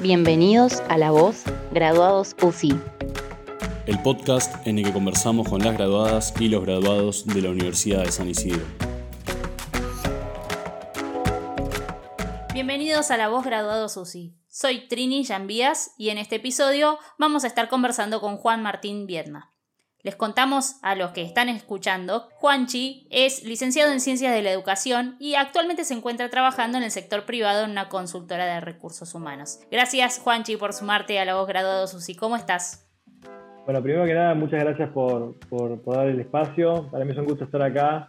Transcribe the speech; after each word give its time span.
Bienvenidos 0.00 0.80
a 0.88 0.96
La 0.96 1.10
Voz, 1.10 1.42
graduados 1.72 2.36
UCI. 2.40 2.80
El 3.86 4.00
podcast 4.00 4.66
en 4.66 4.78
el 4.78 4.84
que 4.84 4.92
conversamos 4.92 5.48
con 5.48 5.60
las 5.60 5.76
graduadas 5.76 6.32
y 6.40 6.48
los 6.48 6.64
graduados 6.64 7.26
de 7.26 7.42
la 7.42 7.50
Universidad 7.50 8.04
de 8.04 8.12
San 8.12 8.28
Isidro. 8.28 8.64
Bienvenidos 12.54 13.10
a 13.10 13.16
La 13.16 13.28
Voz, 13.28 13.44
graduados 13.44 13.96
UCI. 13.96 14.34
Soy 14.48 14.86
Trini 14.88 15.24
Yambías 15.24 15.94
y 15.98 16.10
en 16.10 16.18
este 16.18 16.36
episodio 16.36 16.98
vamos 17.18 17.42
a 17.42 17.48
estar 17.48 17.68
conversando 17.68 18.20
con 18.20 18.36
Juan 18.36 18.62
Martín 18.62 19.06
Viedma. 19.06 19.52
Les 20.08 20.16
contamos 20.16 20.76
a 20.80 20.94
los 20.94 21.10
que 21.10 21.20
están 21.20 21.50
escuchando, 21.50 22.30
Juanchi 22.36 23.06
es 23.10 23.44
licenciado 23.44 23.92
en 23.92 24.00
Ciencias 24.00 24.32
de 24.32 24.40
la 24.40 24.50
Educación 24.50 25.16
y 25.20 25.34
actualmente 25.34 25.84
se 25.84 25.92
encuentra 25.92 26.30
trabajando 26.30 26.78
en 26.78 26.84
el 26.84 26.90
sector 26.90 27.26
privado 27.26 27.66
en 27.66 27.72
una 27.72 27.90
consultora 27.90 28.46
de 28.46 28.58
recursos 28.60 29.14
humanos. 29.14 29.60
Gracias 29.70 30.18
Juanchi 30.18 30.56
por 30.56 30.72
sumarte 30.72 31.18
a 31.18 31.26
la 31.26 31.34
voz 31.34 31.46
graduado 31.46 31.86
Susi. 31.86 32.14
¿Cómo 32.14 32.36
estás? 32.36 32.88
Bueno, 33.66 33.82
primero 33.82 34.06
que 34.06 34.14
nada, 34.14 34.34
muchas 34.34 34.60
gracias 34.60 34.88
por, 34.94 35.38
por, 35.40 35.84
dar 35.84 36.06
el 36.06 36.18
espacio. 36.20 36.88
Para 36.90 37.04
mí 37.04 37.12
es 37.12 37.18
un 37.18 37.26
gusto 37.26 37.44
estar 37.44 37.60
acá, 37.60 38.08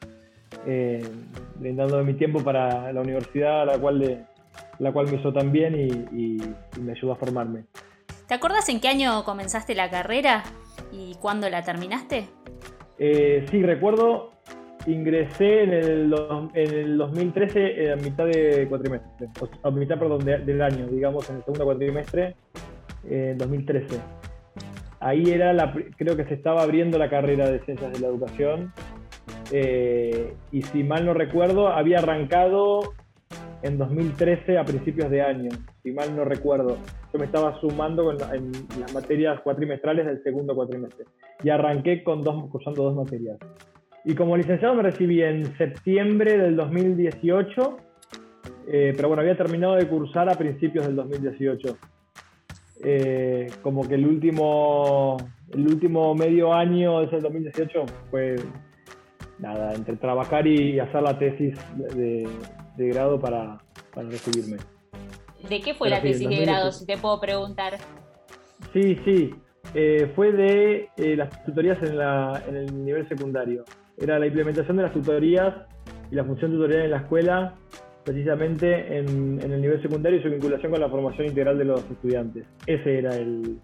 eh, 0.66 1.06
brindando 1.56 2.02
mi 2.06 2.14
tiempo 2.14 2.42
para 2.42 2.94
la 2.94 3.02
universidad, 3.02 3.66
la 3.66 3.78
cual, 3.78 4.26
la 4.80 4.94
cual 4.94 5.08
me 5.12 5.18
hizo 5.18 5.34
tan 5.34 5.52
bien 5.52 5.76
y, 5.76 6.38
y 6.78 6.80
me 6.80 6.94
ayudó 6.94 7.12
a 7.12 7.18
formarme. 7.18 7.66
¿Te 8.30 8.36
acuerdas 8.36 8.70
en 8.70 8.80
qué 8.80 8.88
año 8.88 9.26
comenzaste 9.26 9.74
la 9.74 9.90
carrera? 9.90 10.44
¿Y 10.92 11.16
cuándo 11.16 11.50
la 11.50 11.64
terminaste? 11.64 12.28
Eh, 12.98 13.46
sí, 13.50 13.64
recuerdo, 13.64 14.32
ingresé 14.86 15.64
en 15.64 15.74
el, 15.74 16.16
en 16.54 16.74
el 16.74 16.98
2013 16.98 17.60
eh, 17.60 17.92
a 17.94 17.96
mitad 17.96 18.26
de 18.26 18.68
cuatrimestre, 18.68 19.28
a 19.64 19.72
mitad, 19.72 20.00
perdón, 20.00 20.26
del 20.26 20.62
año, 20.62 20.88
digamos, 20.88 21.30
en 21.30 21.38
el 21.38 21.44
segundo 21.44 21.66
cuatrimestre, 21.66 22.36
en 23.10 23.38
2013. 23.38 24.00
Ahí 25.00 25.32
era 25.32 25.54
la, 25.54 25.74
creo 25.98 26.18
que 26.18 26.26
se 26.26 26.34
estaba 26.34 26.62
abriendo 26.62 26.98
la 26.98 27.10
carrera 27.10 27.50
de 27.50 27.60
Ciencias 27.60 27.94
de 27.94 28.00
la 28.00 28.08
Educación. 28.08 28.74
Eh, 29.52 30.34
y 30.52 30.62
si 30.64 30.84
mal 30.84 31.06
no 31.06 31.14
recuerdo, 31.14 31.70
había 31.70 32.00
arrancado 32.00 32.94
en 33.62 33.78
2013 33.78 34.58
a 34.58 34.66
principios 34.66 35.10
de 35.10 35.22
año, 35.22 35.50
si 35.84 35.92
mal 35.92 36.16
no 36.16 36.26
recuerdo. 36.26 36.78
Yo 37.12 37.20
me 37.20 37.26
estaba 37.26 37.60
sumando 37.60 38.12
en 38.12 38.52
las 38.80 38.94
materias 38.94 39.42
cuatrimestrales 39.42 40.06
del 40.06 40.22
segundo 40.24 40.56
cuatrimestre 40.56 41.06
y 41.44 41.50
arranqué 41.50 42.04
con 42.04 42.22
dos, 42.22 42.50
cursando 42.52 42.84
dos 42.84 42.96
materias. 42.96 43.38
Y 44.06 44.16
como 44.16 44.38
licenciado 44.38 44.76
me 44.76 44.84
recibí 44.84 45.22
en 45.22 45.58
septiembre 45.58 46.38
del 46.38 46.56
2018, 46.56 47.78
eh, 48.68 48.94
pero 48.96 49.08
bueno, 49.08 49.22
había 49.22 49.36
terminado 49.36 49.76
de 49.76 49.88
cursar 49.88 50.30
a 50.30 50.36
principios 50.36 50.86
del 50.86 50.96
2018. 50.96 51.78
Eh, 52.84 53.48
como 53.62 53.88
que 53.88 53.96
el 53.96 54.06
último, 54.06 55.18
el 55.52 55.68
último 55.68 56.16
medio 56.16 56.54
año 56.54 57.00
de 57.00 57.08
ese 57.08 57.20
2018 57.20 57.86
fue 58.10 58.36
nada, 59.40 59.74
entre 59.74 59.96
trabajar 59.98 60.48
y 60.48 60.80
hacer 60.80 61.02
la 61.02 61.18
tesis 61.18 61.58
de, 61.96 62.28
de 62.78 62.88
grado 62.90 63.20
para, 63.20 63.58
para 63.94 64.10
recibirme. 64.10 64.58
¿De 65.48 65.62
qué 65.62 65.74
fue 65.74 65.90
la 65.90 66.02
tesis 66.02 66.28
de 66.28 66.38
grado, 66.38 66.72
si 66.72 66.86
te 66.86 66.98
puedo 66.98 67.20
preguntar? 67.20 67.78
Sí, 68.74 69.00
sí. 69.06 69.34
Eh, 69.74 70.12
fue 70.16 70.32
de 70.32 70.90
eh, 70.98 71.16
las 71.16 71.44
tutorías 71.46 71.82
en, 71.84 71.98
la, 71.98 72.44
en, 72.48 72.56
el 72.56 72.86
nivel 72.86 73.08
secundario. 73.08 73.64
Era 73.98 74.18
la 74.20 74.28
implementación 74.28 74.78
de 74.78 74.84
las 74.84 74.94
tutorías 74.94 75.54
y 76.12 76.16
la 76.16 76.24
función 76.24 76.52
tutorial 76.52 76.86
en 76.86 76.92
la 76.92 76.98
escuela, 76.98 77.56
precisamente 78.04 78.98
en, 78.98 79.40
en 79.42 79.52
el 79.52 79.62
nivel 79.62 79.82
secundario 79.82 80.20
y 80.20 80.24
su 80.24 80.30
vinculación 80.30 80.72
con 80.72 80.82
la 80.82 80.90
formación 80.90 81.28
integral 81.28 81.58
de 81.58 81.66
los 81.66 81.82
estudiantes. 81.92 82.46
Ese 82.66 83.00
era 83.00 83.16
el, 83.16 83.60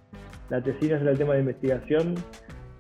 la 0.50 0.62
tesis, 0.62 0.84
ese 0.84 1.02
era 1.02 1.12
el 1.12 1.18
tema 1.18 1.34
de 1.34 1.40
investigación. 1.42 2.16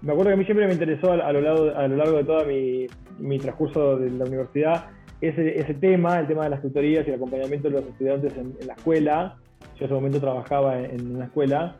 Me 0.01 0.11
acuerdo 0.11 0.29
que 0.29 0.33
a 0.33 0.37
mí 0.37 0.45
siempre 0.45 0.67
me 0.67 0.73
interesó 0.73 1.11
a, 1.11 1.31
lo, 1.31 1.41
largo, 1.41 1.75
a 1.75 1.87
lo 1.87 1.95
largo 1.95 2.17
de 2.17 2.23
todo 2.23 2.45
mi, 2.45 2.85
mi 3.17 3.39
transcurso 3.39 3.97
de 3.97 4.11
la 4.11 4.25
universidad 4.25 4.85
ese, 5.27 5.59
ese 5.59 5.73
tema, 5.75 6.19
el 6.19 6.27
tema 6.27 6.43
de 6.43 6.49
las 6.51 6.61
tutorías 6.61 7.05
y 7.05 7.09
el 7.09 7.15
acompañamiento 7.15 7.69
de 7.69 7.75
los 7.75 7.87
estudiantes 7.87 8.35
en, 8.37 8.55
la 8.65 8.73
escuela. 8.73 9.37
Yo 9.75 9.79
en 9.79 9.85
ese 9.85 9.93
momento 9.93 10.19
trabajaba 10.19 10.79
en, 10.79 11.15
una 11.15 11.25
escuela 11.25 11.77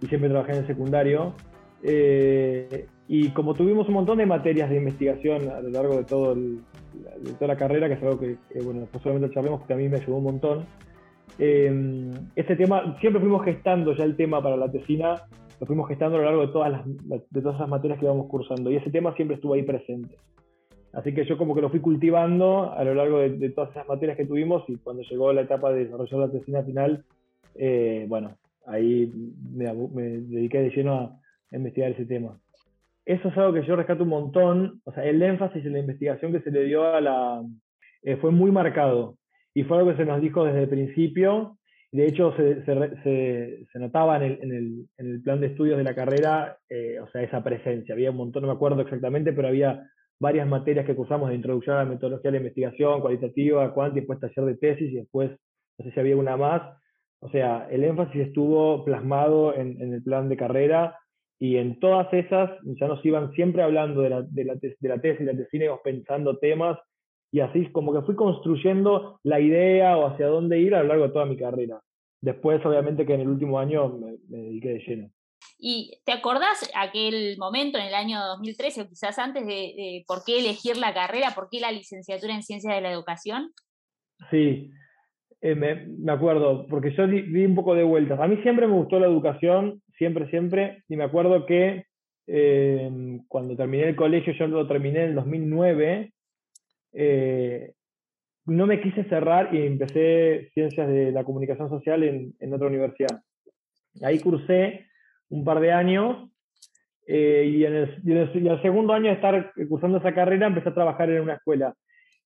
y 0.00 0.06
siempre 0.06 0.30
trabajé 0.30 0.52
en 0.52 0.58
el 0.58 0.66
secundario. 0.66 1.34
Eh, 1.82 2.86
y 3.08 3.28
como 3.30 3.54
tuvimos 3.54 3.88
un 3.88 3.94
montón 3.94 4.18
de 4.18 4.26
materias 4.26 4.68
de 4.70 4.76
investigación 4.76 5.48
a 5.48 5.60
lo 5.60 5.68
largo 5.68 5.96
de, 5.96 6.04
todo 6.04 6.34
de 6.34 7.32
toda 7.34 7.48
la 7.48 7.56
carrera, 7.56 7.88
que 7.88 7.94
es 7.94 8.02
algo 8.02 8.18
que, 8.18 8.36
bueno, 8.62 8.80
después 8.80 9.02
solamente 9.02 9.34
charlemos, 9.34 9.62
que 9.66 9.72
a 9.72 9.76
mí 9.76 9.88
me 9.88 9.98
ayudó 9.98 10.16
un 10.16 10.24
montón, 10.24 10.66
eh, 11.38 12.12
tema, 12.56 12.96
siempre 13.00 13.20
fuimos 13.20 13.44
gestando 13.44 13.94
ya 13.94 14.04
el 14.04 14.16
tema 14.16 14.42
para 14.42 14.56
la 14.56 14.70
tesina, 14.70 15.22
lo 15.60 15.66
fuimos 15.66 15.88
gestando 15.88 16.16
a 16.16 16.20
lo 16.20 16.24
largo 16.24 16.46
de 16.46 16.52
todas 16.52 16.72
las, 16.72 16.82
de 16.86 17.40
todas 17.40 17.60
las 17.60 17.68
materias 17.68 17.98
que 17.98 18.06
íbamos 18.06 18.26
cursando, 18.26 18.70
y 18.70 18.76
ese 18.76 18.90
tema 18.90 19.14
siempre 19.14 19.36
estuvo 19.36 19.54
ahí 19.54 19.62
presente. 19.62 20.16
Así 20.96 21.12
que 21.12 21.26
yo 21.26 21.36
como 21.36 21.54
que 21.54 21.60
lo 21.60 21.68
fui 21.68 21.80
cultivando 21.80 22.72
a 22.72 22.82
lo 22.82 22.94
largo 22.94 23.18
de, 23.18 23.50
todas 23.50 23.70
esas 23.70 23.86
materias 23.86 24.16
que 24.16 24.24
tuvimos 24.24 24.64
y 24.66 24.76
cuando 24.76 25.02
llegó 25.02 25.30
la 25.30 25.42
etapa 25.42 25.70
de 25.70 25.84
desarrollar 25.84 26.20
la 26.20 26.30
tesina 26.30 26.62
final, 26.62 27.04
eh, 27.54 28.06
bueno, 28.08 28.38
ahí 28.64 29.12
me, 29.54 29.66
dediqué 29.66 30.62
de 30.62 30.70
lleno 30.70 30.94
a, 30.94 31.20
investigar 31.52 31.90
ese 31.90 32.06
tema. 32.06 32.38
Eso 33.04 33.28
es 33.28 33.36
algo 33.36 33.52
que 33.52 33.66
yo 33.66 33.76
rescato 33.76 34.04
un 34.04 34.08
montón, 34.08 34.80
o 34.84 34.92
sea, 34.92 35.04
el 35.04 35.22
énfasis 35.22 35.66
en 35.66 35.74
la 35.74 35.80
investigación 35.80 36.32
que 36.32 36.40
se 36.40 36.50
le 36.50 36.64
dio 36.64 36.84
a 36.86 37.00
la... 37.02 37.42
Eh, 38.02 38.16
fue 38.16 38.30
muy 38.30 38.50
marcado 38.50 39.16
y 39.52 39.64
fue 39.64 39.76
algo 39.76 39.90
que 39.90 39.98
se 39.98 40.06
nos 40.06 40.22
dijo 40.22 40.44
desde 40.44 40.62
el 40.62 40.68
principio. 40.68 41.58
De 41.92 42.06
hecho, 42.06 42.34
se, 42.38 42.64
se, 42.64 43.78
notaba 43.78 44.16
en 44.16 44.22
el, 44.22 44.38
en, 44.42 44.52
el, 44.52 44.86
en 44.96 45.06
el, 45.12 45.22
plan 45.22 45.40
de 45.40 45.48
estudios 45.48 45.76
de 45.76 45.84
la 45.84 45.94
carrera, 45.94 46.56
eh, 46.70 46.98
o 47.00 47.08
sea, 47.10 47.22
esa 47.22 47.44
presencia. 47.44 47.94
Había 47.94 48.10
un 48.10 48.16
montón, 48.16 48.42
no 48.42 48.48
me 48.48 48.54
acuerdo 48.54 48.80
exactamente, 48.80 49.34
pero 49.34 49.48
había 49.48 49.90
varias 50.18 50.46
materias 50.46 50.86
que 50.86 50.94
cursamos 50.94 51.28
de 51.28 51.34
introducción 51.34 51.76
a 51.76 51.84
la 51.84 51.90
metodología 51.90 52.30
de 52.30 52.38
la 52.38 52.42
investigación, 52.42 53.00
cualitativa, 53.00 53.72
cuántica, 53.72 54.00
después 54.00 54.20
taller 54.20 54.44
de 54.46 54.56
tesis 54.56 54.92
y 54.92 54.96
después, 54.96 55.30
no 55.78 55.84
sé 55.84 55.92
si 55.92 56.00
había 56.00 56.16
una 56.16 56.36
más. 56.36 56.62
O 57.20 57.30
sea, 57.30 57.66
el 57.70 57.84
énfasis 57.84 58.28
estuvo 58.28 58.84
plasmado 58.84 59.54
en, 59.54 59.80
el 59.80 60.02
plan 60.02 60.28
de 60.28 60.36
carrera 60.36 60.98
y 61.38 61.56
en 61.56 61.78
todas 61.80 62.12
esas 62.12 62.50
ya 62.62 62.86
nos 62.86 63.04
iban 63.04 63.32
siempre 63.32 63.62
hablando 63.62 64.00
de 64.00 64.10
la, 64.10 64.22
de 64.22 64.44
la, 64.44 64.54
de 64.54 64.88
la 64.88 65.00
tesis, 65.00 65.26
de 65.26 65.70
pensando 65.84 66.38
temas 66.38 66.78
y 67.32 67.40
así 67.40 67.66
como 67.72 67.92
que 67.92 68.06
fui 68.06 68.14
construyendo 68.14 69.20
la 69.22 69.40
idea 69.40 69.96
o 69.98 70.06
hacia 70.06 70.26
dónde 70.28 70.60
ir 70.60 70.74
a 70.74 70.82
lo 70.82 70.88
largo 70.88 71.06
de 71.08 71.12
toda 71.12 71.26
mi 71.26 71.36
carrera. 71.36 71.80
Después, 72.20 72.64
obviamente, 72.64 73.04
que 73.04 73.14
en 73.14 73.20
el 73.20 73.28
último 73.28 73.58
año 73.58 73.98
me 74.28 74.38
dediqué 74.38 74.68
de 74.70 74.78
lleno. 74.80 75.10
¿Y 75.58 76.00
te 76.04 76.12
acordás 76.12 76.70
aquel 76.74 77.36
momento 77.38 77.78
en 77.78 77.86
el 77.86 77.94
año 77.94 78.20
2013 78.20 78.82
o 78.82 78.88
quizás 78.88 79.18
antes 79.18 79.46
de, 79.46 80.04
por 80.06 80.22
qué 80.24 80.38
elegir 80.38 80.76
la 80.76 80.92
carrera, 80.92 81.32
por 81.34 81.48
qué 81.50 81.60
la 81.60 81.72
licenciatura 81.72 82.34
en 82.34 82.42
Ciencias 82.42 82.74
de 82.74 82.82
la 82.82 82.92
Educación? 82.92 83.52
Sí, 84.30 84.70
eh, 85.40 85.54
me, 85.54 86.12
acuerdo, 86.12 86.66
porque 86.68 86.94
yo 86.94 87.06
di, 87.06 87.44
un 87.44 87.54
poco 87.54 87.74
de 87.74 87.84
vueltas. 87.84 88.20
A 88.20 88.28
mí 88.28 88.36
siempre 88.42 88.66
me 88.66 88.74
gustó 88.74 88.98
la 88.98 89.06
educación, 89.06 89.82
siempre, 89.96 90.28
siempre, 90.28 90.84
y 90.88 90.96
me 90.96 91.04
acuerdo 91.04 91.46
que 91.46 91.84
eh, 92.26 92.90
cuando 93.28 93.56
terminé 93.56 93.84
el 93.84 93.96
colegio, 93.96 94.34
yo 94.34 94.46
lo 94.48 94.68
terminé 94.68 95.04
en 95.04 95.08
el 95.10 95.14
2009, 95.14 96.12
eh, 96.92 97.72
no 98.44 98.66
me 98.66 98.80
quise 98.80 99.04
cerrar 99.04 99.54
y 99.54 99.66
empecé 99.66 100.50
Ciencias 100.52 100.88
de 100.88 101.12
la 101.12 101.24
Comunicación 101.24 101.70
Social 101.70 102.02
en, 102.02 102.34
en 102.40 102.52
otra 102.52 102.68
universidad. 102.68 103.22
Ahí 104.02 104.18
cursé 104.18 104.86
un 105.28 105.44
par 105.44 105.60
de 105.60 105.72
años 105.72 106.30
eh, 107.06 107.44
y, 107.46 107.64
en 107.64 107.74
el, 107.74 108.62
segundo 108.62 108.92
año 108.92 109.06
de 109.06 109.14
estar 109.14 109.52
cursando 109.68 109.98
esa 109.98 110.14
carrera 110.14 110.48
empecé 110.48 110.70
a 110.70 110.74
trabajar 110.74 111.10
en 111.10 111.22
una 111.22 111.34
escuela. 111.34 111.74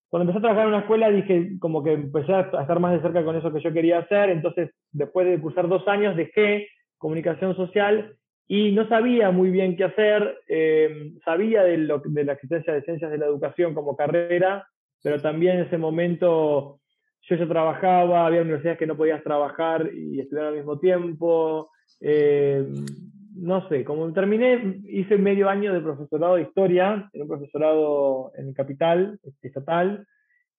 Cuando 0.08 0.24
empecé 0.24 0.38
a 0.38 0.48
trabajar 0.48 0.64
en 0.64 0.74
una 0.74 0.80
escuela 0.80 1.10
dije 1.10 1.52
como 1.60 1.84
que 1.84 1.92
empecé 1.92 2.32
a 2.32 2.40
estar 2.40 2.80
más 2.80 2.92
de 2.92 3.02
cerca 3.02 3.24
con 3.24 3.36
eso 3.36 3.52
que 3.52 3.60
yo 3.60 3.72
quería 3.72 3.98
hacer, 3.98 4.30
entonces 4.30 4.70
después 4.90 5.26
de 5.26 5.40
cursar 5.40 5.68
dos 5.68 5.86
años 5.86 6.16
dejé 6.16 6.68
comunicación 6.98 7.54
social 7.56 8.16
y 8.48 8.72
no 8.72 8.88
sabía 8.88 9.30
muy 9.30 9.50
bien 9.50 9.76
qué 9.76 9.84
hacer, 9.84 10.38
eh, 10.48 11.12
sabía 11.24 11.62
de, 11.62 11.78
lo, 11.78 12.02
de 12.04 12.24
la 12.24 12.32
existencia 12.32 12.72
de 12.72 12.82
ciencias 12.82 13.10
de 13.10 13.18
la 13.18 13.26
educación 13.26 13.74
como 13.74 13.96
carrera, 13.96 14.66
pero 15.02 15.20
también 15.22 15.58
en 15.58 15.66
ese 15.66 15.78
momento 15.78 16.80
yo 17.22 17.36
ya 17.36 17.46
trabajaba, 17.46 18.26
había 18.26 18.42
universidades 18.42 18.78
que 18.78 18.86
no 18.86 18.96
podías 18.96 19.22
trabajar 19.22 19.90
y 19.94 20.18
estudiar 20.18 20.46
al 20.46 20.56
mismo 20.56 20.78
tiempo, 20.80 21.70
eh, 22.00 22.66
no 23.36 23.68
sé, 23.68 23.84
como 23.84 24.12
terminé, 24.12 24.80
hice 24.84 25.16
medio 25.16 25.48
año 25.48 25.72
de 25.72 25.80
profesorado 25.80 26.36
de 26.36 26.42
historia, 26.42 27.08
en 27.12 27.22
un 27.22 27.28
profesorado 27.28 28.32
en 28.36 28.52
Capital, 28.52 29.18
estatal, 29.42 30.06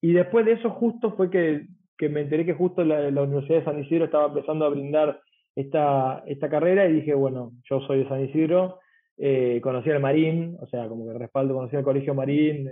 y 0.01 0.13
después 0.13 0.45
de 0.45 0.53
eso 0.53 0.69
justo 0.71 1.13
fue 1.15 1.29
que, 1.29 1.67
que 1.97 2.09
me 2.09 2.21
enteré 2.21 2.45
que 2.45 2.53
justo 2.53 2.83
la, 2.83 3.07
Universidad 3.21 3.59
de 3.59 3.65
San 3.65 3.79
Isidro 3.79 4.05
estaba 4.05 4.27
empezando 4.27 4.65
a 4.65 4.69
brindar 4.69 5.21
esta, 5.55 6.23
esta 6.25 6.49
carrera 6.49 6.87
y 6.87 6.93
dije, 6.93 7.13
bueno, 7.13 7.51
yo 7.69 7.81
soy 7.81 7.99
de 7.99 8.09
San 8.09 8.23
Isidro, 8.23 8.79
eh, 9.17 9.59
conocí 9.61 9.91
al 9.91 9.99
Marín, 9.99 10.57
o 10.59 10.67
sea, 10.67 10.87
como 10.87 11.05
que 11.05 11.17
respaldo, 11.19 11.53
conocí 11.53 11.75
al 11.75 11.83
Colegio 11.83 12.15
Marín, 12.15 12.69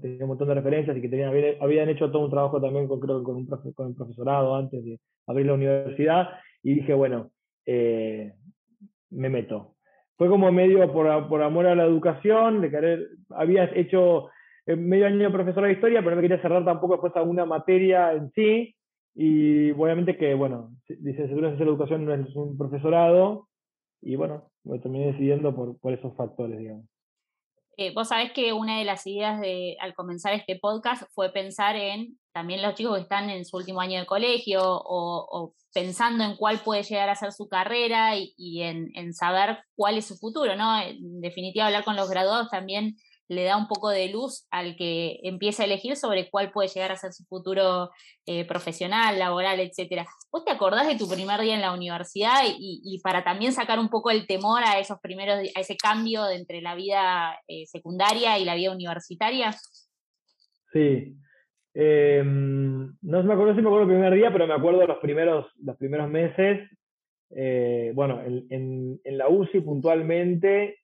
tenía 0.00 0.24
un 0.24 0.28
montón 0.28 0.48
de 0.48 0.54
referencias 0.54 0.96
y 0.96 1.00
que 1.00 1.08
tenían, 1.08 1.32
habían, 1.60 1.88
hecho 1.88 2.10
todo 2.10 2.24
un 2.24 2.30
trabajo 2.30 2.60
también 2.60 2.88
con, 2.88 2.98
creo, 2.98 3.18
un 3.18 3.46
con 3.46 3.88
el 3.88 3.94
profesorado 3.94 4.56
antes 4.56 4.84
de 4.84 4.98
abrir 5.26 5.46
la 5.46 5.54
universidad 5.54 6.30
y 6.62 6.74
dije, 6.74 6.94
bueno, 6.94 7.30
eh, 7.72 8.32
me 9.10 9.28
meto. 9.28 9.76
Fue 10.16 10.28
como 10.28 10.50
medio 10.50 10.92
por, 10.92 11.28
por, 11.28 11.40
amor 11.40 11.66
a 11.66 11.76
la 11.76 11.84
educación, 11.84 12.60
de 12.60 12.68
querer, 12.68 13.08
había 13.30 13.64
hecho 13.76 14.28
eh, 14.66 14.74
medio 14.74 15.06
año 15.06 15.30
profesor 15.30 15.64
de 15.64 15.74
historia, 15.74 16.02
pero 16.02 16.16
no 16.16 16.22
quería 16.22 16.42
cerrar 16.42 16.64
tampoco 16.64 16.94
después 16.94 17.14
alguna 17.14 17.46
materia 17.46 18.12
en 18.12 18.32
sí, 18.32 18.74
y 19.14 19.70
obviamente 19.70 20.16
que, 20.16 20.34
bueno, 20.34 20.72
licenciatura 20.88 21.50
en 21.50 21.62
educación 21.62 22.04
no 22.04 22.12
es 22.12 22.34
un 22.34 22.58
profesorado, 22.58 23.46
y 24.02 24.16
bueno, 24.16 24.50
me 24.64 24.80
terminé 24.80 25.12
decidiendo 25.12 25.54
por, 25.54 25.78
por 25.78 25.92
esos 25.92 26.12
factores, 26.16 26.58
digamos. 26.58 26.86
Eh, 27.80 27.92
vos 27.94 28.08
sabés 28.08 28.32
que 28.32 28.52
una 28.52 28.78
de 28.78 28.84
las 28.84 29.06
ideas 29.06 29.40
de, 29.40 29.78
al 29.80 29.94
comenzar 29.94 30.34
este 30.34 30.58
podcast 30.58 31.04
fue 31.14 31.32
pensar 31.32 31.76
en 31.76 32.18
también 32.30 32.60
los 32.60 32.74
chicos 32.74 32.94
que 32.94 33.00
están 33.04 33.30
en 33.30 33.46
su 33.46 33.56
último 33.56 33.80
año 33.80 33.98
de 33.98 34.04
colegio 34.04 34.60
o, 34.62 35.54
pensando 35.72 36.24
en 36.24 36.36
cuál 36.36 36.58
puede 36.58 36.82
llegar 36.82 37.08
a 37.08 37.14
ser 37.14 37.32
su 37.32 37.48
carrera 37.48 38.16
y, 38.18 38.60
en, 38.60 38.90
en, 38.94 39.14
saber 39.14 39.60
cuál 39.76 39.96
es 39.96 40.04
su 40.04 40.18
futuro, 40.18 40.56
¿no? 40.56 40.78
En 40.78 41.22
definitiva, 41.22 41.64
hablar 41.64 41.84
con 41.84 41.96
los 41.96 42.10
graduados 42.10 42.50
también 42.50 42.96
le 43.30 43.44
da 43.44 43.56
un 43.56 43.68
poco 43.68 43.90
de 43.90 44.08
luz 44.08 44.48
al 44.50 44.74
que 44.74 45.20
empieza 45.22 45.62
a 45.62 45.66
elegir 45.66 45.94
sobre 45.94 46.28
cuál 46.28 46.50
puede 46.50 46.68
llegar 46.68 46.90
a 46.90 46.96
ser 46.96 47.12
su 47.12 47.24
futuro 47.26 47.90
eh, 48.26 48.44
profesional, 48.44 49.20
laboral, 49.20 49.60
etc. 49.60 50.04
¿Vos 50.32 50.44
te 50.44 50.50
acordás 50.50 50.88
de 50.88 50.96
tu 50.96 51.08
primer 51.08 51.40
día 51.40 51.54
en 51.54 51.60
la 51.60 51.72
universidad 51.72 52.40
y, 52.58 53.00
para 53.04 53.22
también 53.22 53.52
sacar 53.52 53.78
un 53.78 53.88
poco 53.88 54.10
el 54.10 54.26
temor 54.26 54.62
a 54.64 54.80
esos 54.80 54.98
primeros, 54.98 55.38
a 55.54 55.60
ese 55.60 55.76
cambio 55.76 56.28
entre 56.28 56.60
la 56.60 56.74
vida 56.74 57.38
eh, 57.46 57.66
secundaria 57.66 58.36
y 58.36 58.44
la 58.44 58.56
vida 58.56 58.72
universitaria? 58.72 59.52
Sí. 60.72 61.14
Em, 61.72 62.96
no 63.00 63.22
me 63.22 63.32
acuerdo 63.32 63.54
si 63.54 63.62
me 63.62 63.68
acuerdo 63.68 63.82
el 63.82 63.96
primer 63.96 64.12
día, 64.12 64.32
pero 64.32 64.48
me 64.48 64.54
acuerdo 64.54 64.84
los 64.84 64.98
primeros, 64.98 65.46
los 65.62 65.76
primeros 65.76 66.10
meses. 66.10 66.68
Eh, 67.30 67.92
bueno, 67.94 68.20
en, 68.24 68.98
en, 69.04 69.18
la 69.18 69.28
UCI 69.28 69.60
puntualmente 69.60 70.78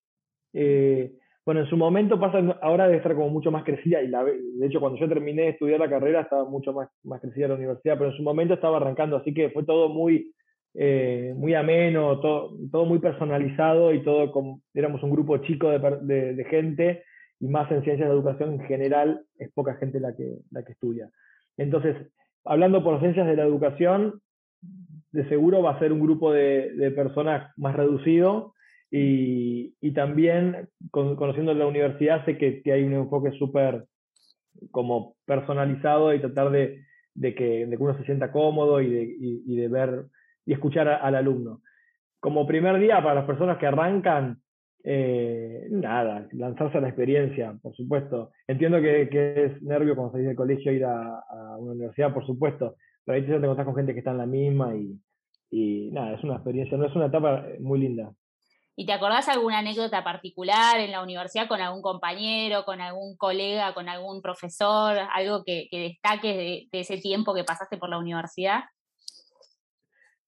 bueno, 1.47 1.61
en 1.61 1.71
su 1.71 1.77
momento 1.77 2.19
pasa, 2.19 2.39
ahora 2.61 2.87
debe 2.87 2.97
estar 2.97 3.15
como 3.15 3.31
mucho 3.31 3.53
más 3.53 3.63
crecida, 3.63 4.03
y 4.03 4.09
la, 4.09 4.25
de 4.25 4.67
hecho 4.67 4.81
cuando 4.81 4.99
yo 4.99 5.09
terminé 5.09 5.43
de 5.43 5.49
estudiar 5.51 5.79
la 5.79 5.89
carrera 5.89 6.23
estaba 6.23 6.45
mucho 6.45 6.73
más, 6.73 6.89
más 7.05 7.21
crecida 7.21 7.47
la 7.47 7.55
universidad, 7.55 7.97
pero 7.97 8.11
en 8.11 8.17
su 8.17 8.25
momento 8.25 8.55
estaba 8.55 8.79
arrancando, 8.79 9.17
así 9.17 9.33
que 9.33 9.51
fue 9.51 9.63
todo 9.63 9.89
muy, 9.89 10.33
eh, 10.75 11.33
muy 11.37 11.55
ameno, 11.55 12.19
todo, 12.19 12.59
todo 12.73 12.85
muy 12.85 12.99
personalizado 12.99 13.95
y 13.95 14.03
todo 14.03 14.33
como, 14.33 14.61
éramos 14.75 15.01
un 15.05 15.13
grupo 15.13 15.39
chico 15.39 15.71
de, 15.71 16.35
de, 16.35 16.45
gente 16.47 17.05
y 17.39 17.47
más 17.47 17.71
en 17.71 17.85
ciencias 17.85 18.09
de 18.09 18.15
educación 18.15 18.55
en 18.55 18.61
general 18.67 19.25
es 19.39 19.53
poca 19.53 19.77
gente 19.77 20.01
la 20.01 20.17
que, 20.17 20.39
la 20.51 20.65
que 20.65 20.73
estudia. 20.73 21.09
Entonces, 21.57 21.97
hablando 22.45 22.83
por 22.83 22.99
ciencias 22.99 23.27
de 23.29 23.37
la 23.37 23.45
educación, 23.45 24.21
de 25.13 25.29
seguro 25.29 25.63
va 25.63 25.77
a 25.77 25.79
ser 25.79 25.93
un 25.93 26.01
grupo 26.01 26.33
de, 26.33 26.73
de 26.73 26.91
personas 26.91 27.53
más 27.57 27.77
reducido, 27.77 28.56
y, 28.99 29.93
también, 29.93 30.69
conociendo 30.91 31.53
la 31.55 31.67
universidad, 31.67 32.25
sé 32.25 32.39
que, 32.39 32.63
que 32.63 32.73
hay 32.73 32.85
un 32.85 32.95
enfoque 32.95 33.33
súper 33.33 33.85
como 34.71 35.17
personalizado 35.27 36.15
y 36.15 36.21
tratar 36.21 36.51
de, 36.51 36.85
de, 37.15 37.35
que, 37.35 37.67
de, 37.67 37.77
que, 37.77 37.83
uno 37.83 37.97
se 37.99 38.05
sienta 38.05 38.33
cómodo 38.33 38.81
y 38.81 38.91
de, 38.91 39.17
y, 39.19 39.57
de 39.57 39.69
ver 39.69 40.07
y 40.47 40.53
escuchar 40.53 40.89
al 40.89 41.15
alumno. 41.15 41.61
Como 42.21 42.47
primer 42.47 42.79
día, 42.79 43.03
para 43.03 43.17
las 43.17 43.25
personas 43.25 43.59
que 43.59 43.67
arrancan, 43.67 44.39
eh, 44.85 45.67
nada, 45.71 46.27
lanzarse 46.33 46.79
a 46.79 46.81
la 46.81 46.89
experiencia, 46.89 47.57
por 47.61 47.75
supuesto. 47.75 48.31
Entiendo 48.47 48.81
que, 48.81 49.09
que 49.11 49.45
es 49.45 49.63
nervio 49.63 49.95
cuando 49.95 50.13
salís 50.13 50.29
del 50.29 50.37
colegio 50.37 50.73
ir 50.73 50.85
a, 50.85 51.19
a, 51.19 51.57
una 51.59 51.73
universidad, 51.73 52.15
por 52.15 52.25
supuesto, 52.25 52.77
pero 53.05 53.17
ahí 53.17 53.27
te 53.27 53.35
encontrás 53.35 53.67
con 53.67 53.77
gente 53.77 53.93
que 53.93 53.99
está 53.99 54.13
en 54.13 54.19
la 54.19 54.27
misma 54.27 54.75
y, 54.77 54.99
y 55.51 55.91
nada, 55.91 56.15
es 56.15 56.25
una 56.25 56.35
experiencia, 56.35 56.79
no 56.79 56.87
es 56.87 56.95
una 56.95 57.07
etapa 57.07 57.45
muy 57.61 57.81
linda. 57.81 58.13
¿Y 58.79 58.85
te 58.85 58.93
acordás 58.93 59.27
alguna 59.29 59.61
anécdota 59.61 60.05
particular 60.05 60.79
en 60.81 60.93
la 60.93 61.03
universidad 61.03 61.49
con 61.49 61.63
algún 61.63 61.81
compañero, 61.81 62.65
con 62.65 62.83
algún 62.83 63.17
colega, 63.17 63.73
con 63.73 63.89
algún 63.89 64.21
profesor, 64.21 64.99
algo 65.15 65.43
que, 65.45 65.67
destaques 65.73 66.37
de, 66.37 66.69
ese 66.73 66.99
tiempo 66.99 67.35
que 67.35 67.43
pasaste 67.43 67.79
por 67.79 67.89
la 67.89 67.99
universidad? 67.99 68.65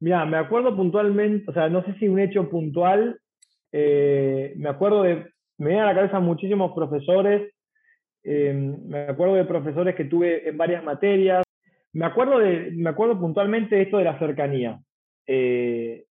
Mira, 0.00 0.24
me 0.24 0.38
acuerdo 0.38 0.74
puntualmente, 0.74 1.50
o 1.50 1.52
sea, 1.52 1.68
no 1.68 1.84
sé 1.84 1.92
si 1.98 2.08
un 2.08 2.20
hecho 2.20 2.48
puntual, 2.48 3.20
eh, 3.70 4.54
me 4.56 4.70
acuerdo 4.70 5.02
de, 5.02 5.30
me 5.58 5.68
vienen 5.68 5.84
a 5.84 5.92
la 5.92 5.94
cabeza 5.94 6.18
muchísimos 6.18 6.72
profesores, 6.74 7.52
eh, 8.24 8.54
me 8.54 9.00
acuerdo 9.00 9.34
de 9.34 9.44
profesores 9.44 9.94
que 9.94 10.04
tuve 10.04 10.48
en 10.48 10.56
varias 10.56 10.82
materias, 10.82 11.44
me 11.92 12.06
acuerdo, 12.06 12.38
de, 12.38 12.70
me 12.72 12.88
acuerdo 12.88 13.20
puntualmente 13.20 13.76
de 13.76 13.82
esto 13.82 13.98
de 13.98 14.04
la 14.04 14.18
cercanía. 14.18 14.80
Eh, 15.26 16.06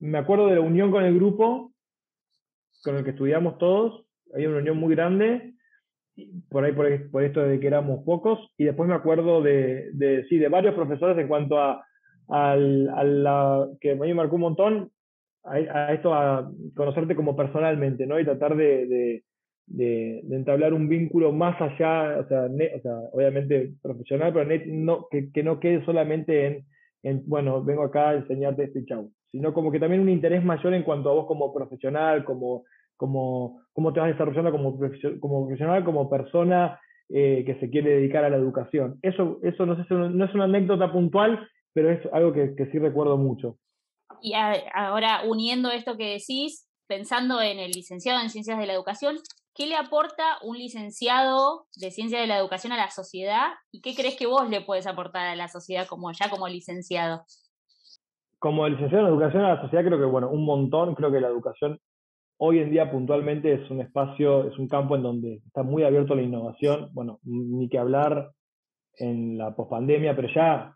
me 0.00 0.18
acuerdo 0.18 0.46
de 0.48 0.56
la 0.56 0.60
unión 0.62 0.90
con 0.90 1.04
el 1.04 1.14
grupo, 1.14 1.72
con 2.82 2.96
el 2.96 3.04
que 3.04 3.10
estudiamos 3.10 3.58
todos, 3.58 4.06
había 4.34 4.48
una 4.48 4.58
unión 4.58 4.78
muy 4.78 4.94
grande, 4.94 5.54
por 6.48 6.64
ahí 6.64 6.72
por, 6.72 7.10
por, 7.10 7.22
esto 7.22 7.42
de 7.42 7.60
que 7.60 7.66
éramos 7.66 8.04
pocos, 8.04 8.38
y 8.56 8.64
después 8.64 8.88
me 8.88 8.94
acuerdo 8.94 9.42
de, 9.42 9.90
de 9.92 10.24
sí, 10.28 10.38
de 10.38 10.48
varios 10.48 10.74
profesores 10.74 11.16
en 11.18 11.28
cuanto 11.28 11.58
a, 11.58 11.84
a, 12.28 12.56
la, 12.56 13.68
que 13.80 13.94
me 13.94 14.12
marcó 14.14 14.36
un 14.36 14.42
montón, 14.42 14.90
a, 15.44 15.92
esto, 15.92 16.14
a 16.14 16.50
conocerte 16.74 17.14
como 17.14 17.34
personalmente, 17.36 18.06
¿no? 18.06 18.20
Y 18.20 18.24
tratar 18.24 18.56
de, 18.56 19.22
de, 19.66 20.20
entablar 20.30 20.74
un 20.74 20.88
vínculo 20.88 21.32
más 21.32 21.60
allá, 21.60 22.18
o 22.20 22.28
sea, 22.28 22.48
obviamente 23.12 23.72
profesional, 23.82 24.32
pero 24.32 24.48
que, 25.32 25.42
no 25.42 25.60
quede 25.60 25.84
solamente 25.84 26.46
en, 26.46 26.66
en, 27.02 27.22
bueno, 27.26 27.62
vengo 27.62 27.84
acá 27.84 28.10
a 28.10 28.14
enseñarte 28.14 28.64
esto 28.64 28.78
y 28.78 28.86
chau 28.86 29.12
sino 29.30 29.52
como 29.52 29.70
que 29.70 29.80
también 29.80 30.02
un 30.02 30.08
interés 30.08 30.44
mayor 30.44 30.74
en 30.74 30.82
cuanto 30.82 31.10
a 31.10 31.14
vos 31.14 31.26
como 31.26 31.52
profesional, 31.52 32.24
como, 32.24 32.64
como 32.96 33.62
cómo 33.72 33.92
te 33.92 34.00
vas 34.00 34.10
desarrollando 34.10 34.50
como, 34.50 34.78
como 35.20 35.46
profesional, 35.46 35.84
como 35.84 36.10
persona 36.10 36.80
eh, 37.08 37.44
que 37.44 37.58
se 37.60 37.70
quiere 37.70 37.96
dedicar 37.96 38.24
a 38.24 38.30
la 38.30 38.36
educación. 38.36 38.98
Eso, 39.02 39.38
eso 39.42 39.66
no, 39.66 39.76
sé, 39.76 39.94
no 39.94 40.24
es 40.24 40.34
una 40.34 40.44
anécdota 40.44 40.92
puntual, 40.92 41.48
pero 41.72 41.90
es 41.90 42.00
algo 42.12 42.32
que, 42.32 42.54
que 42.54 42.66
sí 42.70 42.78
recuerdo 42.78 43.16
mucho. 43.16 43.56
Y 44.22 44.34
ahora, 44.34 45.22
uniendo 45.26 45.70
esto 45.70 45.96
que 45.96 46.18
decís, 46.18 46.68
pensando 46.86 47.40
en 47.40 47.58
el 47.58 47.70
licenciado 47.70 48.20
en 48.20 48.30
Ciencias 48.30 48.58
de 48.58 48.66
la 48.66 48.74
Educación, 48.74 49.16
¿qué 49.54 49.66
le 49.66 49.76
aporta 49.76 50.38
un 50.42 50.58
licenciado 50.58 51.66
de 51.76 51.90
Ciencias 51.90 52.20
de 52.20 52.26
la 52.26 52.36
Educación 52.36 52.72
a 52.72 52.76
la 52.76 52.90
sociedad 52.90 53.52
y 53.70 53.80
qué 53.80 53.94
crees 53.94 54.16
que 54.16 54.26
vos 54.26 54.48
le 54.50 54.60
puedes 54.60 54.86
aportar 54.86 55.26
a 55.26 55.36
la 55.36 55.48
sociedad 55.48 55.86
como 55.86 56.12
ya 56.12 56.28
como 56.28 56.48
licenciado? 56.48 57.24
Como 58.40 58.66
licenciado 58.66 59.06
en 59.06 59.12
educación 59.12 59.44
a 59.44 59.54
la 59.54 59.60
sociedad, 59.60 59.84
creo 59.84 59.98
que, 59.98 60.06
bueno, 60.06 60.30
un 60.30 60.44
montón. 60.44 60.94
Creo 60.94 61.12
que 61.12 61.20
la 61.20 61.28
educación 61.28 61.78
hoy 62.38 62.58
en 62.58 62.70
día 62.70 62.90
puntualmente 62.90 63.52
es 63.52 63.70
un 63.70 63.82
espacio, 63.82 64.48
es 64.48 64.58
un 64.58 64.66
campo 64.66 64.96
en 64.96 65.02
donde 65.02 65.42
está 65.46 65.62
muy 65.62 65.84
abierto 65.84 66.14
a 66.14 66.16
la 66.16 66.22
innovación. 66.22 66.88
Bueno, 66.92 67.20
ni 67.22 67.68
que 67.68 67.78
hablar 67.78 68.30
en 68.96 69.36
la 69.36 69.54
pospandemia, 69.54 70.16
pero 70.16 70.28
ya 70.34 70.74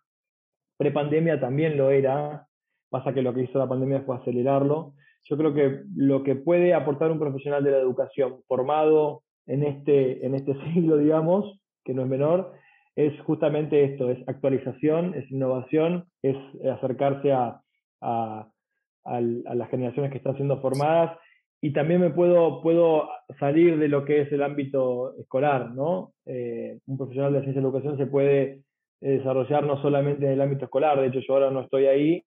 prepandemia 0.76 1.40
también 1.40 1.76
lo 1.76 1.90
era. 1.90 2.46
Pasa 2.90 3.14
que 3.14 3.22
lo 3.22 3.32
que 3.32 3.44
hizo 3.44 3.58
la 3.58 3.68
pandemia 3.68 4.02
fue 4.02 4.16
acelerarlo. 4.16 4.92
Yo 5.24 5.38
creo 5.38 5.54
que 5.54 5.80
lo 5.96 6.22
que 6.22 6.36
puede 6.36 6.74
aportar 6.74 7.10
un 7.10 7.18
profesional 7.18 7.64
de 7.64 7.70
la 7.70 7.78
educación 7.78 8.42
formado 8.46 9.22
en 9.46 9.64
este, 9.64 10.24
en 10.24 10.34
este 10.34 10.54
siglo, 10.74 10.98
digamos, 10.98 11.60
que 11.82 11.94
no 11.94 12.02
es 12.02 12.08
menor, 12.08 12.52
es 12.96 13.20
justamente 13.22 13.84
esto, 13.84 14.10
es 14.10 14.18
actualización, 14.28 15.14
es 15.14 15.30
innovación, 15.30 16.06
es 16.22 16.36
acercarse 16.70 17.32
a, 17.32 17.60
a, 18.00 18.48
las 19.20 19.68
generaciones 19.70 20.10
que 20.10 20.18
están 20.18 20.36
siendo 20.36 20.60
formadas 20.60 21.18
y 21.60 21.72
también 21.72 22.00
me 22.00 22.10
puedo, 22.10 22.62
puedo 22.62 23.08
salir 23.38 23.78
de 23.78 23.88
lo 23.88 24.04
que 24.04 24.22
es 24.22 24.32
el 24.32 24.42
ámbito 24.42 25.14
escolar, 25.18 25.72
¿no? 25.72 26.12
Eh, 26.26 26.78
un 26.86 26.96
profesional 26.96 27.32
de 27.32 27.40
ciencia 27.40 27.60
de 27.60 27.66
educación 27.66 27.96
se 27.98 28.06
puede 28.06 28.62
desarrollar 29.00 29.64
no 29.64 29.80
solamente 29.82 30.26
en 30.26 30.32
el 30.32 30.40
ámbito 30.40 30.64
escolar, 30.66 31.00
de 31.00 31.08
hecho 31.08 31.20
yo 31.20 31.34
ahora 31.34 31.50
no 31.50 31.60
estoy 31.60 31.86
ahí, 31.86 32.24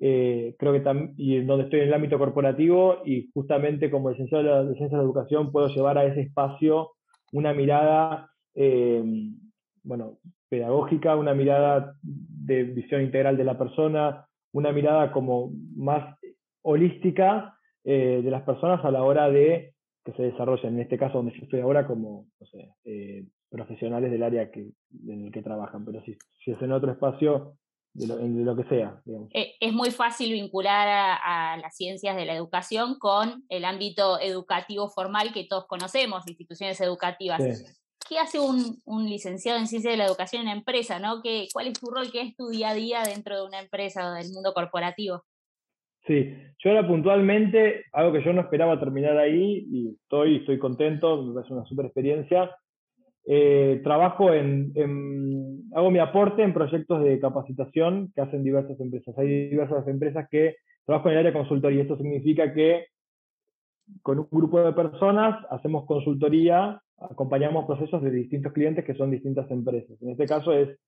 eh, 0.00 0.54
creo 0.58 0.72
que 0.72 0.80
también, 0.80 1.14
y 1.16 1.40
donde 1.44 1.64
estoy 1.64 1.80
en 1.80 1.88
el 1.88 1.94
ámbito 1.94 2.18
corporativo 2.18 2.98
y 3.04 3.28
justamente 3.34 3.90
como 3.90 4.10
licenciado 4.10 4.66
de 4.66 4.74
ciencia 4.76 4.96
de 4.96 5.04
educación 5.04 5.50
puedo 5.50 5.68
llevar 5.68 5.98
a 5.98 6.04
ese 6.04 6.22
espacio 6.22 6.92
una 7.32 7.52
mirada 7.52 8.30
eh, 8.54 9.02
bueno, 9.82 10.18
pedagógica, 10.48 11.16
una 11.16 11.34
mirada 11.34 11.94
de 12.02 12.64
visión 12.64 13.02
integral 13.02 13.36
de 13.36 13.44
la 13.44 13.58
persona, 13.58 14.26
una 14.52 14.72
mirada 14.72 15.12
como 15.12 15.52
más 15.76 16.18
holística 16.62 17.56
eh, 17.84 18.20
de 18.22 18.30
las 18.30 18.42
personas 18.42 18.84
a 18.84 18.90
la 18.90 19.02
hora 19.02 19.30
de 19.30 19.74
que 20.04 20.12
se 20.12 20.22
desarrollen, 20.22 20.74
en 20.74 20.80
este 20.80 20.98
caso 20.98 21.18
donde 21.18 21.32
yo 21.32 21.44
estoy 21.44 21.60
ahora 21.60 21.86
como, 21.86 22.26
no 22.40 22.46
sé, 22.46 22.72
eh, 22.84 23.24
profesionales 23.50 24.10
del 24.10 24.22
área 24.22 24.50
que, 24.50 24.70
en 25.06 25.26
el 25.26 25.32
que 25.32 25.42
trabajan, 25.42 25.84
pero 25.84 26.02
si, 26.02 26.16
si 26.44 26.52
es 26.52 26.62
en 26.62 26.72
otro 26.72 26.92
espacio, 26.92 27.56
de 27.94 28.06
lo, 28.06 28.16
de 28.16 28.28
lo, 28.28 28.54
que 28.54 28.64
sea. 28.64 29.02
Eh, 29.32 29.54
es 29.58 29.72
muy 29.72 29.90
fácil 29.90 30.32
vincular 30.32 30.86
a, 30.86 31.52
a, 31.52 31.56
las 31.56 31.74
ciencias 31.74 32.16
de 32.16 32.26
la 32.26 32.34
educación 32.34 32.98
con 32.98 33.44
el 33.48 33.64
ámbito 33.64 34.20
educativo 34.20 34.88
formal 34.88 35.32
que 35.32 35.44
todos 35.44 35.66
conocemos, 35.66 36.28
instituciones 36.28 36.80
educativas. 36.80 37.42
Sí. 37.42 37.64
¿Qué 38.08 38.18
hace 38.18 38.38
un, 38.40 39.04
licenciado 39.04 39.58
en 39.58 39.66
ciencia 39.66 39.90
de 39.90 39.96
la 39.96 40.06
educación 40.06 40.42
en 40.42 40.48
una 40.48 40.56
empresa? 40.58 40.98
¿no? 40.98 41.20
¿Qué, 41.22 41.48
¿Cuál 41.52 41.68
es 41.68 41.80
tu 41.80 41.90
rol? 41.90 42.10
¿Qué 42.10 42.22
es 42.22 42.36
tu 42.36 42.48
día 42.48 42.70
a 42.70 42.74
día 42.74 43.02
dentro 43.02 43.36
de 43.36 43.46
una 43.46 43.60
empresa 43.60 44.10
o 44.10 44.14
del 44.14 44.32
mundo 44.32 44.52
corporativo? 44.54 45.22
Sí, 46.06 46.34
yo 46.64 46.70
ahora 46.70 46.88
puntualmente, 46.88 47.84
algo 47.92 48.12
que 48.12 48.24
yo 48.24 48.32
no 48.32 48.40
esperaba 48.40 48.80
terminar 48.80 49.18
ahí, 49.18 49.66
y 49.70 49.90
estoy, 50.02 50.36
estoy 50.36 50.58
contento, 50.58 51.34
parece 51.34 51.52
una 51.52 51.66
super 51.66 51.84
experiencia. 51.84 52.50
Eh, 53.26 53.82
trabajo 53.84 54.32
en, 54.32 54.72
hago 55.74 55.90
mi 55.90 55.98
aporte 55.98 56.42
en 56.42 56.54
proyectos 56.54 57.04
de 57.04 57.20
capacitación 57.20 58.10
que 58.14 58.22
hacen 58.22 58.42
diversas 58.42 58.80
empresas. 58.80 59.18
Hay 59.18 59.50
diversas 59.50 59.86
empresas 59.86 60.26
que 60.30 60.56
trabajo 60.86 61.08
en 61.08 61.12
el 61.12 61.18
área 61.18 61.32
de 61.32 61.38
consultoría. 61.38 61.82
Esto 61.82 61.98
significa 61.98 62.54
que 62.54 62.86
con 64.00 64.18
un 64.18 64.28
grupo 64.30 64.60
de 64.60 64.72
personas 64.72 65.44
hacemos 65.50 65.84
consultoría, 65.84 66.80
acompañamos 67.00 67.66
procesos 67.66 68.02
de 68.02 68.10
distintos 68.10 68.52
clientes 68.52 68.84
que 68.84 68.94
son 68.94 69.10
distintas 69.10 69.50
empresas. 69.50 70.00
En 70.02 70.10
este 70.10 70.26
caso 70.26 70.52
es, 70.52 70.78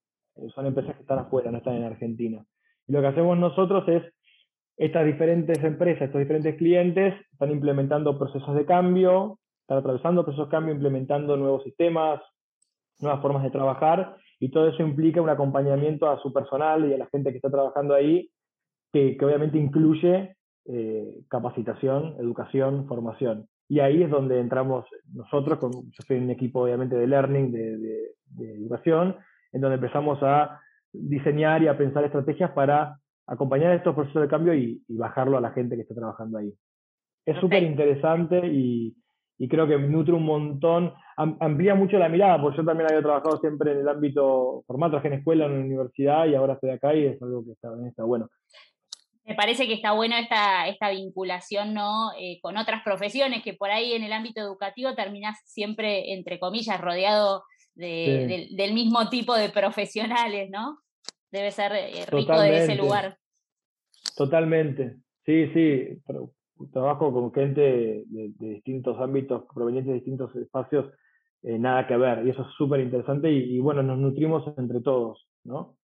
son 0.53 0.65
empresas 0.65 0.95
que 0.95 1.01
están 1.01 1.19
afuera, 1.19 1.51
no 1.51 1.57
están 1.57 1.75
en 1.75 1.83
Argentina. 1.83 2.43
Y 2.87 2.93
lo 2.93 3.01
que 3.01 3.07
hacemos 3.07 3.37
nosotros 3.37 3.87
es 3.87 4.03
estas 4.77 5.05
diferentes 5.05 5.63
empresas, 5.63 6.03
estos 6.03 6.19
diferentes 6.19 6.55
clientes 6.57 7.13
están 7.31 7.51
implementando 7.51 8.17
procesos 8.17 8.55
de 8.55 8.65
cambio, 8.65 9.39
están 9.61 9.77
atravesando 9.77 10.23
procesos 10.23 10.47
de 10.47 10.51
cambio, 10.51 10.73
implementando 10.73 11.37
nuevos 11.37 11.63
sistemas, 11.63 12.21
nuevas 12.99 13.21
formas 13.21 13.43
de 13.43 13.51
trabajar, 13.51 14.15
y 14.39 14.49
todo 14.49 14.67
eso 14.67 14.81
implica 14.81 15.21
un 15.21 15.29
acompañamiento 15.29 16.09
a 16.09 16.19
su 16.19 16.33
personal 16.33 16.89
y 16.89 16.93
a 16.93 16.97
la 16.97 17.07
gente 17.07 17.29
que 17.29 17.37
está 17.37 17.51
trabajando 17.51 17.93
ahí, 17.93 18.31
que, 18.91 19.15
obviamente 19.21 19.57
incluye 19.59 20.35
eh, 20.65 21.15
capacitación, 21.29 22.15
educación, 22.19 22.87
formación. 22.87 23.47
Y 23.71 23.79
ahí 23.79 24.03
es 24.03 24.09
donde 24.09 24.37
entramos 24.37 24.85
nosotros, 25.13 25.57
con, 25.57 25.71
yo 25.71 26.03
soy 26.05 26.17
un 26.17 26.29
equipo 26.29 26.63
obviamente 26.63 26.93
de 26.97 27.07
learning, 27.07 27.53
de 27.53 28.53
educación, 28.57 29.15
en 29.53 29.61
donde 29.61 29.75
empezamos 29.75 30.19
a 30.23 30.59
diseñar 30.91 31.63
y 31.63 31.69
a 31.69 31.77
pensar 31.77 32.03
estrategias 32.03 32.51
para 32.51 32.97
acompañar 33.27 33.73
estos 33.73 33.95
procesos 33.95 34.23
de 34.23 34.27
cambio 34.27 34.53
y, 34.53 34.83
bajarlo 34.89 35.37
a 35.37 35.41
la 35.41 35.51
gente 35.51 35.77
que 35.77 35.83
está 35.83 35.95
trabajando 35.95 36.37
ahí. 36.37 36.53
Es 37.25 37.39
súper 37.39 37.63
interesante 37.63 38.41
y, 38.45 38.93
creo 39.49 39.65
que 39.65 39.77
nutre 39.77 40.15
un 40.15 40.25
montón, 40.25 40.91
amplía 41.15 41.73
mucho 41.73 41.97
la 41.97 42.09
mirada, 42.09 42.41
porque 42.41 42.57
yo 42.57 42.65
también 42.65 42.89
había 42.89 43.01
trabajado 43.01 43.37
siempre 43.37 43.71
en 43.71 43.77
el 43.77 43.87
ámbito 43.87 44.65
formal, 44.67 44.91
trabajé 44.91 45.07
en 45.07 45.13
escuela, 45.13 45.45
en 45.45 45.53
la 45.53 45.65
universidad 45.65 46.25
y 46.25 46.35
ahora 46.35 46.55
estoy 46.55 46.71
acá 46.71 46.93
y 46.93 47.05
es 47.05 47.21
algo 47.21 47.45
que 47.45 47.53
está, 47.53 47.69
está 47.87 48.03
bueno. 48.03 48.27
Me 49.23 49.35
parece 49.35 49.67
que 49.67 49.73
está 49.73 49.91
bueno 49.91 50.15
esta, 50.17 50.67
esta 50.67 50.89
vinculación 50.89 51.73
¿no? 51.73 52.11
Eh, 52.19 52.39
con 52.41 52.57
otras 52.57 52.81
profesiones, 52.83 53.43
que 53.43 53.53
por 53.53 53.69
ahí 53.69 53.93
en 53.93 54.03
el 54.03 54.13
ámbito 54.13 54.41
educativo 54.41 54.95
terminas 54.95 55.37
siempre, 55.45 56.13
entre 56.13 56.39
comillas, 56.39 56.81
rodeado 56.81 57.43
del 57.75 58.73
mismo 58.73 59.09
tipo 59.09 59.35
de 59.35 59.49
profesionales, 59.49 60.49
¿no? 60.51 60.79
Debe 61.31 61.51
ser 61.51 61.71
eh, 61.73 62.05
rico 62.07 62.39
de 62.39 62.63
ese 62.63 62.75
lugar. 62.75 63.17
Totalmente. 64.15 64.97
Sí, 65.25 65.47
sí. 65.53 66.01
Trabajo 66.71 67.11
con 67.11 67.33
gente 67.33 67.61
de, 67.61 68.33
distintos 68.37 68.99
ámbitos, 68.99 69.43
provenientes 69.53 69.89
de 69.89 69.95
distintos 69.95 70.35
espacios, 70.35 70.93
eh, 71.43 71.57
nada 71.57 71.87
que 71.87 71.97
ver. 71.97 72.25
Y 72.25 72.31
eso 72.31 72.41
es 72.43 72.53
súper 72.57 72.81
interesante 72.81 73.31
y, 73.31 73.59
bueno, 73.59 73.81
nos 73.81 73.97
nutrimos 73.97 74.43
entre 74.57 74.81
todos, 74.81 75.27
¿no? 75.43 75.77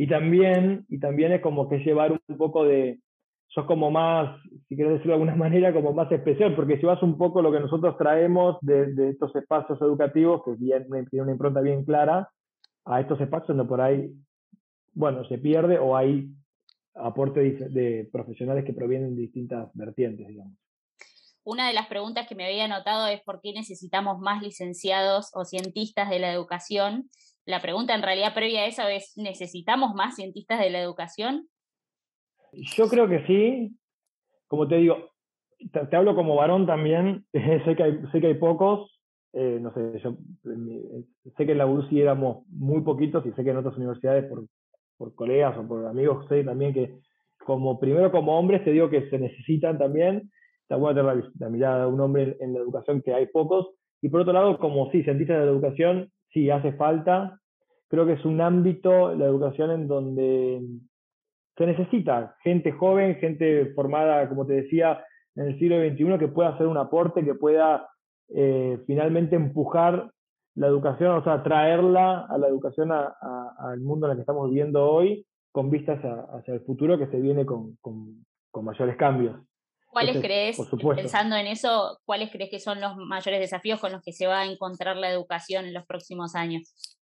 Y 0.00 0.06
también, 0.06 0.86
y 0.88 0.98
también 0.98 1.30
es 1.32 1.42
como 1.42 1.68
que 1.68 1.80
llevar 1.80 2.10
un 2.10 2.38
poco 2.38 2.64
de, 2.64 3.00
sos 3.48 3.66
como 3.66 3.90
más, 3.90 4.40
si 4.66 4.74
quieres 4.74 4.94
decirlo 4.94 5.12
de 5.12 5.22
alguna 5.22 5.36
manera, 5.44 5.74
como 5.74 5.92
más 5.92 6.10
especial, 6.10 6.56
porque 6.56 6.78
llevas 6.78 7.02
un 7.02 7.18
poco 7.18 7.42
lo 7.42 7.52
que 7.52 7.60
nosotros 7.60 7.98
traemos 7.98 8.56
de, 8.62 8.94
de 8.94 9.10
estos 9.10 9.36
espacios 9.36 9.78
educativos, 9.82 10.40
que 10.42 10.56
tiene 10.56 11.22
una 11.22 11.32
impronta 11.32 11.60
bien 11.60 11.84
clara, 11.84 12.30
a 12.86 13.00
estos 13.02 13.20
espacios 13.20 13.48
donde 13.48 13.68
por 13.68 13.82
ahí, 13.82 14.10
bueno, 14.94 15.22
se 15.26 15.36
pierde 15.36 15.78
o 15.78 15.94
hay 15.94 16.30
aporte 16.94 17.40
de, 17.40 18.08
profesionales 18.10 18.64
que 18.64 18.72
provienen 18.72 19.14
de 19.14 19.20
distintas 19.20 19.68
vertientes, 19.74 20.26
digamos. 20.26 20.56
Una 21.44 21.68
de 21.68 21.74
las 21.74 21.88
preguntas 21.88 22.26
que 22.26 22.34
me 22.34 22.46
había 22.46 22.68
notado 22.68 23.06
es 23.06 23.20
por 23.20 23.42
qué 23.42 23.52
necesitamos 23.52 24.18
más 24.18 24.42
licenciados 24.42 25.30
o 25.34 25.44
cientistas 25.44 26.08
de 26.08 26.20
la 26.20 26.32
educación. 26.32 27.10
La 27.46 27.60
pregunta 27.60 27.94
en 27.94 28.02
realidad 28.02 28.34
previa 28.34 28.62
a 28.62 28.66
eso 28.66 28.86
es, 28.88 29.12
¿necesitamos 29.16 29.94
más 29.94 30.16
cientistas 30.16 30.60
de 30.60 30.70
la 30.70 30.80
educación? 30.80 31.48
Yo 32.52 32.88
creo 32.88 33.08
que 33.08 33.26
sí. 33.26 33.76
Como 34.46 34.66
te 34.66 34.76
digo, 34.76 35.10
te, 35.72 35.96
hablo 35.96 36.14
como 36.14 36.36
varón 36.36 36.66
también, 36.66 37.24
sé, 37.32 37.76
que 37.76 37.82
hay, 37.82 37.98
sé 38.12 38.20
que 38.20 38.26
hay 38.28 38.34
pocos, 38.34 38.90
eh, 39.32 39.58
no 39.60 39.72
sé, 39.72 40.00
yo 40.02 40.16
sé 41.36 41.46
que 41.46 41.52
en 41.52 41.58
la 41.58 41.66
UCI 41.66 42.00
éramos 42.00 42.44
muy 42.48 42.82
poquitos 42.82 43.24
y 43.26 43.32
sé 43.32 43.44
que 43.44 43.50
en 43.50 43.58
otras 43.58 43.76
universidades 43.76 44.24
por 44.28 44.44
por 45.00 45.14
colegas 45.14 45.56
o 45.56 45.66
por 45.66 45.86
amigos, 45.86 46.26
sé 46.28 46.44
también 46.44 46.74
que 46.74 46.94
como 47.46 47.80
primero 47.80 48.12
como 48.12 48.38
hombres 48.38 48.62
te 48.62 48.70
digo 48.70 48.90
que 48.90 49.08
se 49.08 49.18
necesitan 49.18 49.78
también, 49.78 50.30
está 50.60 50.76
bueno 50.76 50.94
tener 50.94 51.30
la, 51.38 51.48
mirada 51.48 51.86
de 51.86 51.90
un 51.90 52.00
hombre 52.02 52.36
en, 52.38 52.52
la 52.52 52.60
educación 52.60 53.00
que 53.00 53.14
hay 53.14 53.26
pocos, 53.28 53.70
y 54.02 54.10
por 54.10 54.20
otro 54.20 54.34
lado 54.34 54.58
como 54.58 54.90
sí, 54.90 55.02
cientistas 55.02 55.38
de 55.38 55.46
la 55.46 55.50
educación, 55.50 56.12
sí 56.32 56.50
hace 56.50 56.72
falta, 56.72 57.40
creo 57.88 58.06
que 58.06 58.14
es 58.14 58.24
un 58.24 58.40
ámbito, 58.40 59.14
la 59.14 59.26
educación 59.26 59.70
en 59.70 59.88
donde 59.88 60.62
se 61.56 61.66
necesita 61.66 62.36
gente 62.42 62.72
joven, 62.72 63.16
gente 63.16 63.72
formada, 63.74 64.28
como 64.28 64.46
te 64.46 64.54
decía, 64.54 65.04
en 65.34 65.46
el 65.48 65.58
siglo 65.58 65.78
XXI 65.78 66.18
que 66.18 66.28
pueda 66.28 66.50
hacer 66.50 66.66
un 66.66 66.78
aporte, 66.78 67.24
que 67.24 67.34
pueda 67.34 67.88
eh, 68.28 68.78
finalmente 68.86 69.36
empujar 69.36 70.10
la 70.54 70.66
educación, 70.66 71.16
o 71.16 71.24
sea, 71.24 71.42
traerla 71.42 72.26
a 72.28 72.38
la 72.38 72.48
educación 72.48 72.90
al 72.92 73.80
mundo 73.80 74.06
en 74.06 74.12
el 74.12 74.16
que 74.18 74.22
estamos 74.22 74.48
viviendo 74.48 74.84
hoy, 74.84 75.26
con 75.52 75.70
vistas 75.70 76.00
hacia 76.32 76.54
el 76.54 76.60
futuro 76.60 76.98
que 76.98 77.06
se 77.08 77.20
viene 77.20 77.44
con, 77.46 77.76
mayores 78.62 78.96
cambios. 78.96 79.36
¿Cuáles 79.90 80.20
crees, 80.20 80.56
pensando 80.94 81.36
en 81.36 81.46
eso, 81.46 81.98
cuáles 82.04 82.30
crees 82.30 82.48
que 82.48 82.60
son 82.60 82.80
los 82.80 82.96
mayores 82.96 83.40
desafíos 83.40 83.80
con 83.80 83.92
los 83.92 84.02
que 84.02 84.12
se 84.12 84.26
va 84.26 84.40
a 84.40 84.46
encontrar 84.46 84.96
la 84.96 85.10
educación 85.10 85.64
en 85.64 85.74
los 85.74 85.84
próximos 85.84 86.36
años? 86.36 86.96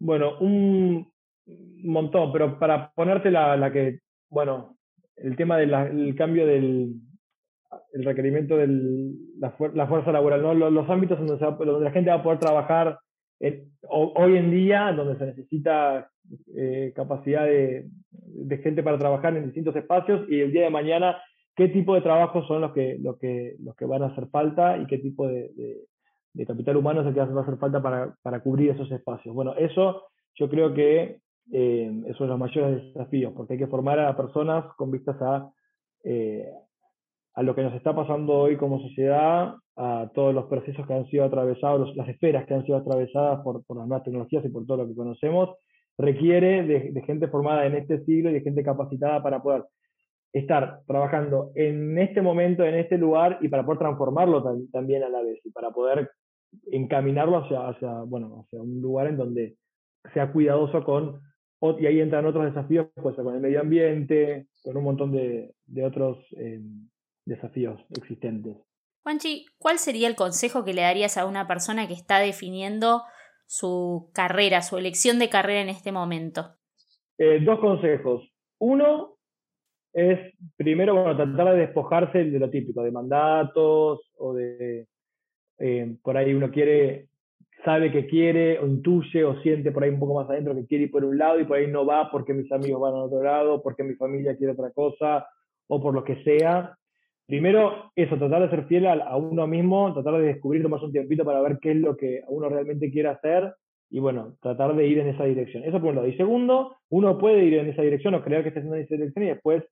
Bueno, 0.00 0.38
un 0.40 1.12
montón, 1.84 2.32
pero 2.32 2.58
para 2.58 2.90
ponerte 2.92 3.30
la, 3.30 3.70
que, 3.72 4.00
bueno, 4.28 4.76
el 5.16 5.36
tema 5.36 5.56
del 5.58 6.14
cambio 6.16 6.46
del, 6.46 6.94
el 7.92 8.04
requerimiento 8.04 8.56
de 8.56 8.68
la, 9.38 9.86
fuerza 9.86 10.12
laboral, 10.12 10.42
¿no? 10.42 10.54
los, 10.54 10.90
ámbitos 10.90 11.18
donde, 11.18 11.36
donde, 11.36 11.84
la 11.84 11.92
gente 11.92 12.10
va 12.10 12.16
a 12.16 12.22
poder 12.22 12.38
trabajar 12.38 12.98
hoy 13.88 14.36
en 14.36 14.50
día, 14.50 14.92
donde 14.92 15.16
se 15.18 15.26
necesita 15.26 16.10
eh, 16.56 16.92
capacidad 16.94 17.44
de, 17.44 17.88
gente 18.62 18.82
para 18.82 18.98
trabajar 18.98 19.36
en 19.36 19.46
distintos 19.46 19.74
espacios 19.76 20.28
y 20.28 20.40
el 20.40 20.52
día 20.52 20.62
de 20.62 20.70
mañana 20.70 21.16
qué 21.58 21.68
tipo 21.68 21.92
de 21.96 22.02
trabajos 22.02 22.46
son 22.46 22.60
los 22.60 22.72
que, 22.72 22.98
los 23.00 23.18
que, 23.18 23.56
los 23.58 23.74
que 23.74 23.84
van 23.84 24.04
a 24.04 24.06
hacer 24.06 24.28
falta 24.28 24.78
y 24.78 24.86
qué 24.86 24.98
tipo 24.98 25.26
de, 25.26 25.50
capital 26.46 26.76
humano 26.76 27.00
es 27.00 27.08
el 27.08 27.14
que 27.14 27.20
va 27.20 27.40
a 27.40 27.42
hacer 27.42 27.58
falta 27.58 27.82
para, 27.82 28.14
para, 28.22 28.40
cubrir 28.40 28.70
esos 28.70 28.88
espacios. 28.92 29.34
Bueno, 29.34 29.54
eso 29.58 30.04
yo 30.36 30.48
creo 30.48 30.72
que 30.72 31.18
eh, 31.50 32.02
es 32.06 32.20
uno 32.20 32.26
de 32.26 32.26
los 32.26 32.38
mayores 32.38 32.84
desafíos, 32.84 33.32
porque 33.36 33.54
hay 33.54 33.58
que 33.58 33.66
formar 33.66 33.98
a 33.98 34.16
personas 34.16 34.66
con 34.76 34.92
vistas 34.92 35.20
a, 35.20 35.50
eh, 36.04 36.48
a 37.34 37.42
lo 37.42 37.56
que 37.56 37.62
nos 37.62 37.74
está 37.74 37.92
pasando 37.92 38.34
hoy 38.34 38.56
como 38.56 38.80
sociedad, 38.80 39.54
a 39.74 40.10
todos 40.14 40.32
los 40.32 40.44
procesos 40.44 40.86
que 40.86 40.94
han 40.94 41.06
sido 41.06 41.24
atravesados, 41.24 41.96
las 41.96 42.08
esferas 42.08 42.46
que 42.46 42.54
han 42.54 42.64
sido 42.64 42.78
atravesadas 42.78 43.40
por, 43.42 43.64
las 43.76 43.88
nuevas 43.88 44.04
tecnologías 44.04 44.44
y 44.44 44.48
por 44.48 44.64
todo 44.64 44.76
lo 44.76 44.86
que 44.86 44.94
conocemos, 44.94 45.56
requiere 45.96 46.62
de, 46.62 47.02
gente 47.02 47.26
formada 47.26 47.66
en 47.66 47.74
este 47.74 48.04
siglo 48.04 48.30
y 48.30 48.34
de 48.34 48.42
gente 48.42 48.62
capacitada 48.62 49.20
para 49.24 49.42
poder 49.42 49.64
estar 50.32 50.80
trabajando 50.86 51.52
en 51.54 51.98
este 51.98 52.22
momento, 52.22 52.64
en 52.64 52.74
este 52.74 52.98
lugar 52.98 53.38
y 53.40 53.48
para 53.48 53.64
poder 53.64 53.78
transformarlo 53.78 54.42
también 54.72 55.02
a 55.02 55.08
la 55.08 55.22
vez 55.22 55.40
y 55.44 55.50
para 55.50 55.70
poder 55.70 56.10
encaminarlo 56.70 57.38
hacia, 57.38 57.68
hacia, 57.68 58.02
bueno, 58.02 58.44
hacia 58.44 58.60
un 58.60 58.80
lugar 58.80 59.06
en 59.08 59.16
donde 59.16 59.56
sea 60.14 60.32
cuidadoso 60.32 60.84
con, 60.84 61.20
y 61.80 61.86
ahí 61.86 62.00
entran 62.00 62.26
otros 62.26 62.44
desafíos, 62.44 62.88
pues 63.02 63.16
con 63.16 63.34
el 63.34 63.40
medio 63.40 63.60
ambiente, 63.60 64.46
con 64.62 64.76
un 64.76 64.84
montón 64.84 65.12
de, 65.12 65.54
otros 65.84 66.18
eh, 66.36 66.60
desafíos 67.24 67.80
existentes. 67.96 68.56
Juanchi, 69.02 69.46
¿cuál 69.58 69.78
sería 69.78 70.08
el 70.08 70.14
consejo 70.14 70.64
que 70.64 70.74
le 70.74 70.82
darías 70.82 71.16
a 71.16 71.26
una 71.26 71.48
persona 71.48 71.88
que 71.88 71.94
está 71.94 72.18
definiendo 72.18 73.02
su 73.46 74.10
carrera, 74.12 74.62
su 74.62 74.76
elección 74.76 75.18
de 75.18 75.30
carrera 75.30 75.62
en 75.62 75.68
este 75.68 75.92
momento? 75.92 76.54
Eh, 77.16 77.40
dos 77.40 77.58
consejos. 77.58 78.22
Uno 78.58 79.17
es, 79.92 80.34
primero, 80.56 80.94
bueno, 80.94 81.16
tratar 81.16 81.54
de 81.54 81.60
despojarse 81.60 82.24
de 82.24 82.38
lo 82.38 82.50
típico, 82.50 82.82
de 82.82 82.90
mandatos 82.90 84.00
o 84.16 84.34
de, 84.34 84.86
eh, 85.58 85.96
por 86.02 86.16
ahí 86.16 86.34
uno 86.34 86.50
quiere, 86.50 87.08
sabe 87.64 87.90
que 87.90 88.06
quiere, 88.06 88.58
o 88.58 88.66
intuye 88.66 89.24
o 89.24 89.40
siente 89.42 89.72
por 89.72 89.84
ahí 89.84 89.90
un 89.90 90.00
poco 90.00 90.14
más 90.14 90.30
adentro 90.30 90.54
que 90.54 90.66
quiere 90.66 90.84
ir 90.84 90.90
por 90.90 91.04
un 91.04 91.18
lado 91.18 91.40
y 91.40 91.44
por 91.44 91.56
ahí 91.56 91.66
no 91.66 91.84
va 91.86 92.10
porque 92.10 92.34
mis 92.34 92.50
amigos 92.52 92.80
van 92.80 92.94
al 92.94 93.02
otro 93.02 93.22
lado, 93.22 93.62
porque 93.62 93.84
mi 93.84 93.94
familia 93.94 94.36
quiere 94.36 94.52
otra 94.52 94.70
cosa 94.70 95.26
o 95.66 95.80
por 95.80 95.94
lo 95.94 96.04
que 96.04 96.22
sea 96.24 96.78
primero, 97.28 97.92
eso, 97.94 98.16
tratar 98.16 98.42
de 98.42 98.48
ser 98.48 98.64
fiel 98.64 98.86
a, 98.86 99.16
uno 99.16 99.46
mismo, 99.46 99.92
tratar 99.92 100.14
de 100.14 100.28
descubrir, 100.28 100.66
más 100.66 100.82
un 100.82 100.92
tiempito 100.92 101.26
para 101.26 101.42
ver 101.42 101.58
qué 101.60 101.72
es 101.72 101.76
lo 101.76 101.94
que 101.94 102.22
uno 102.26 102.48
realmente 102.48 102.90
quiere 102.90 103.10
hacer 103.10 103.54
y 103.90 104.00
bueno, 104.00 104.36
tratar 104.40 104.74
de 104.74 104.86
ir 104.86 104.98
en 104.98 105.08
esa 105.08 105.24
dirección. 105.24 105.62
Eso 105.62 105.78
por 105.78 105.90
un 105.90 105.96
lado. 105.96 106.08
Y 106.08 106.16
segundo, 106.16 106.78
uno 106.88 107.18
puede 107.18 107.44
ir 107.44 107.54
en 107.54 107.68
esa 107.68 107.82
dirección 107.82 108.14
o 108.14 108.24
creer 108.24 108.42
que 108.42 108.48
está 108.48 108.60
haciendo 108.60 108.76
esa 108.76 108.94
dirección 108.94 109.26
y 109.26 109.28
después, 109.28 109.62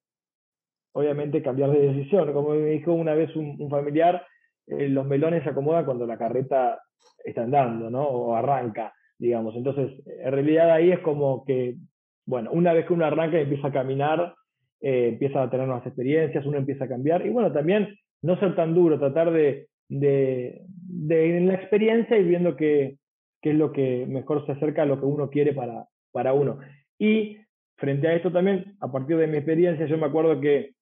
obviamente, 0.97 1.43
cambiar 1.43 1.71
de 1.71 1.93
decisión. 1.93 2.33
Como 2.33 2.55
me 2.55 2.71
dijo 2.71 2.93
una 2.95 3.15
vez 3.15 3.35
un, 3.37 3.69
familiar, 3.69 4.25
eh, 4.67 4.89
los 4.89 5.07
melones 5.07 5.45
se 5.45 5.51
acomodan 5.51 5.85
cuando 5.85 6.07
la 6.07 6.17
carreta 6.17 6.81
está 7.23 7.43
andando, 7.43 7.91
¿no? 7.91 8.03
O 8.03 8.35
arranca, 8.35 8.95
digamos. 9.19 9.55
Entonces, 9.57 9.93
en 10.07 10.33
realidad 10.33 10.71
ahí 10.71 10.91
es 10.91 11.01
como 11.01 11.45
que, 11.45 11.77
bueno, 12.25 12.51
una 12.51 12.73
vez 12.73 12.87
que 12.87 12.95
uno 12.95 13.05
arranca 13.05 13.39
y 13.39 13.43
empieza 13.43 13.69
a 13.69 13.73
caminar, 13.73 14.35
eh, 14.81 15.09
empieza 15.09 15.43
a 15.43 15.51
tener 15.51 15.67
nuevas 15.67 15.87
experiencias, 15.87 16.47
uno 16.47 16.57
empieza 16.57 16.87
a 16.87 16.89
cambiar. 16.89 17.27
Y 17.27 17.29
bueno, 17.29 17.53
también 17.53 17.95
no 18.23 18.41
ser 18.41 18.57
tan 18.57 18.75
duro, 18.75 18.99
tratar 18.99 19.31
de, 19.33 19.69
de, 19.89 20.63
de 20.67 21.37
en 21.37 21.49
la 21.49 21.55
experiencia 21.55 22.17
y 22.17 22.25
viendo 22.25 22.57
que 22.57 22.97
qué 23.43 23.51
es 23.51 23.57
lo 23.57 23.71
que 23.71 24.07
mejor 24.09 24.47
se 24.47 24.53
acerca 24.53 24.83
a 24.83 24.87
lo 24.87 24.99
que 24.99 25.05
uno 25.05 25.29
quiere 25.29 25.53
para, 25.53 25.87
para 26.11 26.33
uno. 26.33 26.59
Y 26.99 27.37
frente 27.77 28.09
a 28.09 28.15
esto 28.15 28.33
también, 28.33 28.77
a 28.81 28.91
partir 28.91 29.19
de 29.19 29.27
mi 29.27 29.37
experiencia, 29.37 29.87
yo 29.87 29.99
me 29.99 30.07
acuerdo 30.07 30.41
que, 30.41 30.76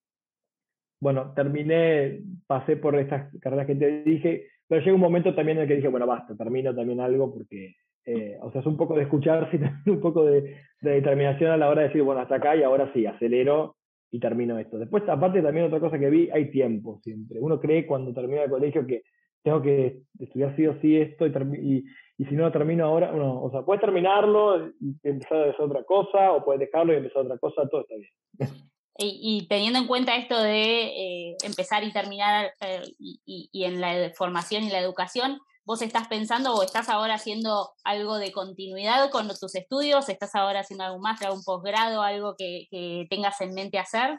bueno, 1.04 1.34
terminé, 1.34 2.22
pasé 2.46 2.78
por 2.78 2.98
estas 2.98 3.30
carreras 3.38 3.66
que 3.66 3.74
te 3.74 4.02
dije, 4.04 4.46
pero 4.66 4.80
llega 4.80 4.94
un 4.94 5.02
momento 5.02 5.34
también 5.34 5.58
en 5.58 5.64
el 5.64 5.68
que 5.68 5.76
dije, 5.76 5.88
bueno, 5.88 6.06
basta, 6.06 6.34
termino 6.34 6.74
también 6.74 6.98
algo 6.98 7.30
porque, 7.30 7.74
eh, 8.06 8.38
o 8.40 8.50
sea, 8.50 8.62
es 8.62 8.66
un 8.66 8.78
poco 8.78 8.96
de 8.96 9.02
escuchar, 9.02 9.50
un 9.86 10.00
poco 10.00 10.24
de, 10.24 10.56
de, 10.80 10.90
determinación 10.90 11.50
a 11.50 11.58
la 11.58 11.68
hora 11.68 11.82
de 11.82 11.88
decir, 11.88 12.02
bueno, 12.02 12.22
hasta 12.22 12.36
acá 12.36 12.56
y 12.56 12.62
ahora 12.62 12.90
sí, 12.94 13.04
acelero 13.04 13.76
y 14.10 14.18
termino 14.18 14.58
esto. 14.58 14.78
Después, 14.78 15.06
aparte 15.06 15.42
también 15.42 15.66
otra 15.66 15.78
cosa 15.78 15.98
que 15.98 16.08
vi, 16.08 16.30
hay 16.32 16.50
tiempo 16.50 16.98
siempre. 17.02 17.38
Uno 17.38 17.60
cree 17.60 17.84
cuando 17.84 18.14
termina 18.14 18.44
el 18.44 18.50
colegio 18.50 18.86
que 18.86 19.02
tengo 19.42 19.60
que 19.60 19.98
estudiar 20.18 20.56
sí 20.56 20.66
o 20.66 20.80
sí 20.80 20.96
esto 20.96 21.26
y, 21.26 21.84
y, 22.16 22.24
si 22.24 22.34
no 22.34 22.44
lo 22.44 22.50
termino 22.50 22.86
ahora, 22.86 23.12
no, 23.12 23.42
o 23.42 23.50
sea, 23.50 23.60
puedes 23.60 23.82
terminarlo 23.82 24.68
y 24.80 24.96
empezar 25.02 25.36
a 25.36 25.50
hacer 25.50 25.66
otra 25.66 25.84
cosa 25.84 26.32
o 26.32 26.42
puedes 26.42 26.60
dejarlo 26.60 26.94
y 26.94 26.96
empezar 26.96 27.26
otra 27.26 27.36
cosa, 27.36 27.68
todo 27.68 27.82
está 27.82 27.94
bien. 27.94 28.48
Y, 28.96 29.46
teniendo 29.48 29.80
en 29.80 29.88
cuenta 29.88 30.14
esto 30.14 30.40
de 30.40 30.84
eh, 30.84 31.36
empezar 31.44 31.82
y 31.82 31.92
terminar 31.92 32.52
eh, 32.60 32.82
y, 32.98 33.64
en 33.64 33.80
la 33.80 34.12
formación 34.14 34.62
y 34.62 34.70
la 34.70 34.78
educación, 34.78 35.40
¿vos 35.64 35.82
estás 35.82 36.06
pensando 36.06 36.54
o 36.54 36.62
estás 36.62 36.88
ahora 36.88 37.14
haciendo 37.14 37.70
algo 37.82 38.18
de 38.18 38.30
continuidad 38.30 39.10
con 39.10 39.26
tus 39.26 39.56
estudios? 39.56 40.08
¿Estás 40.08 40.36
ahora 40.36 40.60
haciendo 40.60 40.84
algún 40.84 41.00
máster, 41.00 41.26
algún 41.26 41.42
posgrado, 41.42 42.02
algo 42.02 42.36
que, 42.38 42.66
que, 42.70 43.06
tengas 43.10 43.40
en 43.40 43.54
mente 43.54 43.78
hacer? 43.78 44.18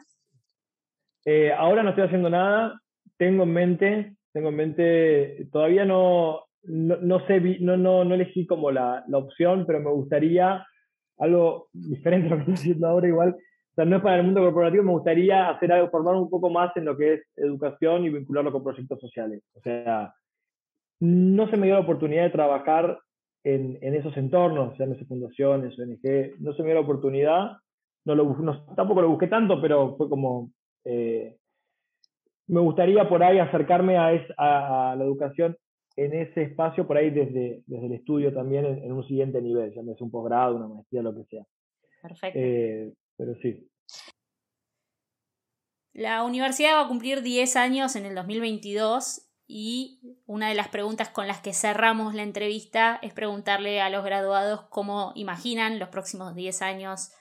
Eh, 1.24 1.52
ahora 1.52 1.82
no 1.82 1.90
estoy 1.90 2.04
haciendo 2.04 2.28
nada. 2.28 2.78
Tengo 3.16 3.44
en 3.44 3.52
mente 3.52 4.16
tengo 4.36 4.50
en 4.50 4.56
mente, 4.56 5.48
todavía 5.50 5.86
no, 5.86 6.42
no, 6.64 7.26
sé, 7.26 7.40
no, 7.60 7.78
no, 7.78 8.04
no 8.04 8.14
elegí 8.14 8.46
como 8.46 8.70
la, 8.70 9.02
la, 9.08 9.16
opción, 9.16 9.64
pero 9.66 9.80
me 9.80 9.90
gustaría 9.90 10.62
algo 11.16 11.68
diferente 11.72 12.26
a 12.26 12.30
lo 12.32 12.36
que 12.36 12.40
estoy 12.42 12.54
haciendo 12.54 12.86
ahora 12.86 13.08
igual. 13.08 13.36
Sea, 13.76 13.84
no 13.84 13.96
es 13.96 14.02
para 14.02 14.16
el 14.16 14.24
mundo 14.24 14.40
corporativo, 14.40 14.82
me 14.82 14.92
gustaría 14.92 15.50
hacer 15.50 15.70
algo, 15.70 15.90
formar 15.90 16.14
un 16.14 16.30
poco 16.30 16.48
más 16.48 16.74
en 16.76 16.86
lo 16.86 16.96
que 16.96 17.14
es 17.14 17.20
educación 17.36 18.04
y 18.04 18.08
vincularlo 18.08 18.50
con 18.50 18.64
proyectos 18.64 18.98
sociales. 18.98 19.42
O 19.52 19.60
sea, 19.60 20.14
no 21.00 21.46
se 21.50 21.58
me 21.58 21.66
dio 21.66 21.74
la 21.74 21.82
oportunidad 21.82 22.24
de 22.24 22.30
trabajar 22.30 22.98
en, 23.44 23.78
en 23.82 23.94
esos 23.94 24.16
entornos, 24.16 24.74
sean 24.78 24.96
fundaciones, 25.06 25.78
ONG, 25.78 26.40
no 26.40 26.54
se 26.54 26.62
me 26.62 26.68
dio 26.68 26.76
la 26.76 26.80
oportunidad, 26.80 27.52
no 28.06 28.14
lo, 28.14 28.34
tampoco 28.74 29.02
lo 29.02 29.10
busqué 29.10 29.26
tanto, 29.26 29.60
pero 29.60 29.94
fue 29.98 30.08
como, 30.08 30.52
eh, 30.86 31.36
me 32.46 32.60
gustaría 32.60 33.06
por 33.06 33.22
ahí 33.22 33.38
acercarme 33.38 33.98
a, 33.98 34.08
a, 34.38 34.96
la 34.96 35.04
educación 35.04 35.54
en 35.96 36.14
ese 36.14 36.44
espacio, 36.44 36.86
por 36.86 36.96
ahí 36.96 37.10
desde, 37.10 37.62
desde 37.66 37.86
el 37.86 37.92
estudio 37.92 38.32
también 38.32 38.64
en, 38.64 38.90
un 38.90 39.06
siguiente 39.06 39.42
nivel, 39.42 39.74
ya 39.74 39.82
es 39.82 40.00
un 40.00 40.10
posgrado, 40.10 40.56
una 40.56 40.68
maestría, 40.68 41.02
lo 41.02 41.14
que 41.14 41.24
sea. 41.24 41.44
Perfecto. 42.02 42.38
Eh, 42.38 42.92
pero 43.16 43.34
sí. 43.42 43.68
La 45.92 46.22
universidad 46.24 46.74
va 46.74 46.82
a 46.82 46.88
cumplir 46.88 47.22
10 47.22 47.56
años 47.56 47.96
en 47.96 48.04
el 48.04 48.14
2022 48.14 49.22
y 49.46 50.00
una 50.26 50.48
de 50.48 50.54
las 50.54 50.68
preguntas 50.68 51.08
con 51.08 51.26
las 51.26 51.40
que 51.40 51.52
cerramos 51.52 52.14
la 52.14 52.22
entrevista 52.22 52.98
es 53.00 53.14
preguntarle 53.14 53.80
a 53.80 53.90
los 53.90 54.04
graduados 54.04 54.66
cómo 54.70 55.12
imaginan 55.14 55.78
los 55.78 55.88
próximos 55.88 56.34
10 56.34 56.62
años 56.62 57.12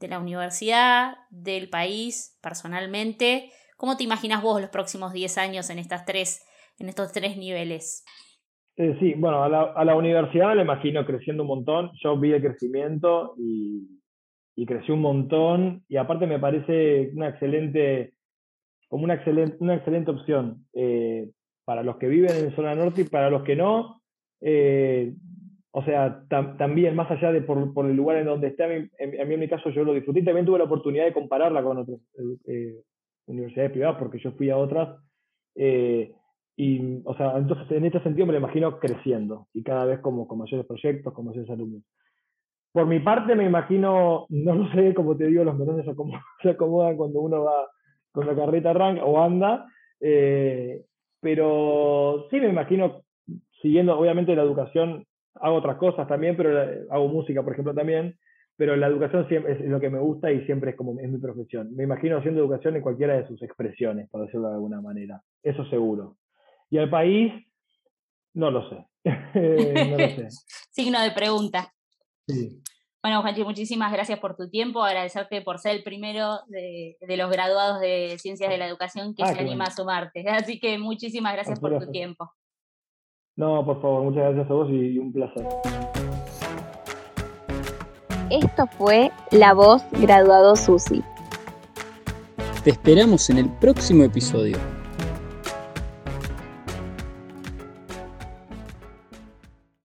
de 0.00 0.08
la 0.08 0.18
universidad, 0.18 1.16
del 1.30 1.68
país, 1.68 2.38
personalmente 2.42 3.50
¿Cómo 3.82 3.96
te 3.96 4.04
imaginas 4.04 4.40
vos 4.44 4.60
los 4.60 4.70
próximos 4.70 5.12
10 5.12 5.38
años 5.38 5.68
en, 5.68 5.80
estas 5.80 6.04
tres, 6.04 6.46
en 6.78 6.88
estos 6.88 7.10
tres 7.10 7.36
niveles? 7.36 8.04
Eh, 8.76 8.96
sí, 9.00 9.14
bueno, 9.14 9.42
a 9.42 9.48
la, 9.48 9.72
a 9.74 9.84
la, 9.84 9.96
universidad 9.96 10.54
la 10.54 10.62
imagino 10.62 11.04
creciendo 11.04 11.42
un 11.42 11.48
montón. 11.48 11.90
Yo 12.00 12.16
vi 12.16 12.30
el 12.30 12.40
crecimiento 12.40 13.34
y, 13.38 14.00
y 14.54 14.66
creció 14.66 14.94
un 14.94 15.00
montón. 15.00 15.84
Y 15.88 15.96
aparte 15.96 16.26
me 16.26 16.38
parece 16.38 17.10
una 17.14 17.28
excelente, 17.28 18.14
como 18.88 19.04
una 19.04 19.14
excelente, 19.14 19.56
una 19.60 19.74
excelente 19.74 20.10
opción 20.10 20.66
eh, 20.74 21.30
para 21.64 21.82
los 21.82 21.96
que 21.96 22.08
viven 22.08 22.36
en 22.36 22.56
zona 22.56 22.74
norte 22.74 23.02
y 23.02 23.04
para 23.04 23.30
los 23.30 23.42
que 23.42 23.56
no. 23.56 24.02
Eh, 24.40 25.14
o 25.70 25.82
sea, 25.84 26.24
también 26.28 26.94
más 26.94 27.10
allá 27.10 27.32
de 27.32 27.40
por, 27.40 27.72
por, 27.72 27.86
el 27.86 27.96
lugar 27.96 28.18
en 28.18 28.26
donde 28.26 28.48
esté, 28.48 28.64
a 28.64 28.68
mí, 28.68 28.88
en, 28.98 29.40
mi 29.40 29.48
caso 29.48 29.70
yo 29.70 29.84
lo 29.84 29.94
disfruté. 29.94 30.22
También 30.22 30.44
tuve 30.44 30.58
la 30.58 30.64
oportunidad 30.64 31.06
de 31.06 31.14
compararla 31.14 31.62
con 31.62 31.78
otros 31.78 32.00
universidades 33.26 33.72
privadas, 33.72 33.96
porque 33.98 34.18
yo 34.18 34.32
fui 34.32 34.50
a 34.50 34.58
otras. 34.58 34.98
Eh, 35.54 36.12
y, 36.56 37.00
o 37.04 37.16
sea, 37.16 37.36
entonces 37.36 37.70
en 37.70 37.84
este 37.86 38.02
sentido 38.02 38.26
me 38.26 38.32
lo 38.32 38.38
imagino 38.38 38.78
creciendo 38.78 39.48
y 39.54 39.62
cada 39.62 39.84
vez 39.84 40.00
como 40.00 40.28
con 40.28 40.38
mayores 40.38 40.66
proyectos, 40.66 41.12
con 41.12 41.26
mayores 41.26 41.50
alumnos. 41.50 41.82
Por 42.72 42.86
mi 42.86 43.00
parte 43.00 43.34
me 43.34 43.44
imagino, 43.44 44.26
no 44.30 44.54
lo 44.54 44.72
sé, 44.72 44.94
como 44.94 45.16
te 45.16 45.26
digo, 45.26 45.44
los 45.44 45.56
melones 45.56 45.84
se 46.42 46.50
acomodan, 46.50 46.96
cuando 46.96 47.20
uno 47.20 47.44
va 47.44 47.68
con 48.12 48.26
la 48.26 48.34
carreta 48.34 48.70
arranca 48.70 49.04
o 49.04 49.22
anda, 49.22 49.66
eh, 50.00 50.82
pero 51.20 52.26
sí 52.30 52.40
me 52.40 52.48
imagino 52.48 53.02
siguiendo, 53.60 53.98
obviamente 53.98 54.34
la 54.34 54.42
educación, 54.42 55.06
hago 55.34 55.56
otras 55.56 55.76
cosas 55.76 56.08
también, 56.08 56.36
pero 56.36 56.58
hago 56.90 57.08
música, 57.08 57.42
por 57.42 57.52
ejemplo, 57.52 57.74
también, 57.74 58.16
pero 58.56 58.76
la 58.76 58.86
educación 58.86 59.26
siempre 59.28 59.52
es 59.52 59.60
lo 59.60 59.80
que 59.80 59.90
me 59.90 59.98
gusta 59.98 60.30
y 60.30 60.44
siempre 60.44 60.70
es 60.70 60.76
como 60.76 60.98
es 61.00 61.08
mi 61.08 61.18
profesión. 61.18 61.74
Me 61.74 61.84
imagino 61.84 62.18
haciendo 62.18 62.40
educación 62.40 62.76
en 62.76 62.82
cualquiera 62.82 63.14
de 63.14 63.26
sus 63.26 63.42
expresiones, 63.42 64.08
por 64.10 64.22
decirlo 64.22 64.48
de 64.48 64.54
alguna 64.54 64.80
manera. 64.80 65.22
Eso 65.42 65.64
seguro. 65.66 66.16
Y 66.70 66.78
al 66.78 66.90
país, 66.90 67.32
no 68.34 68.50
lo 68.50 68.68
sé. 68.68 68.86
no 69.04 69.98
lo 69.98 70.08
sé. 70.08 70.28
Signo 70.70 71.00
de 71.00 71.12
pregunta. 71.12 71.72
Sí. 72.32 72.62
Bueno, 73.02 73.20
Juanchi, 73.20 73.42
muchísimas 73.42 73.92
gracias 73.92 74.20
por 74.20 74.36
tu 74.36 74.48
tiempo, 74.48 74.80
agradecerte 74.84 75.42
por 75.42 75.58
ser 75.58 75.74
el 75.74 75.82
primero 75.82 76.38
de, 76.46 76.96
los 77.00 77.30
graduados 77.30 77.80
de 77.80 78.16
Ciencias 78.18 78.48
de 78.48 78.58
la 78.58 78.68
Educación 78.68 79.14
que 79.16 79.24
ah, 79.24 79.34
se 79.34 79.40
anima 79.40 79.64
a 79.64 79.70
sumarte. 79.72 80.24
Así 80.28 80.60
que 80.60 80.78
muchísimas 80.78 81.32
gracias 81.32 81.58
por 81.58 81.76
tu 81.80 81.90
tiempo. 81.90 82.30
No, 83.34 83.64
por 83.64 83.82
favor, 83.82 84.04
muchas 84.04 84.22
gracias 84.22 84.48
a 84.48 84.54
vos 84.54 84.70
y 84.70 84.98
un 84.98 85.12
placer. 85.12 85.44
Esto 88.30 88.66
fue 88.78 89.10
La 89.32 89.52
Voz 89.52 89.82
Graduado 89.92 90.54
Susi. 90.54 91.02
Te 92.62 92.70
esperamos 92.70 93.28
en 93.30 93.38
el 93.38 93.50
próximo 93.58 94.04
episodio. 94.04 94.58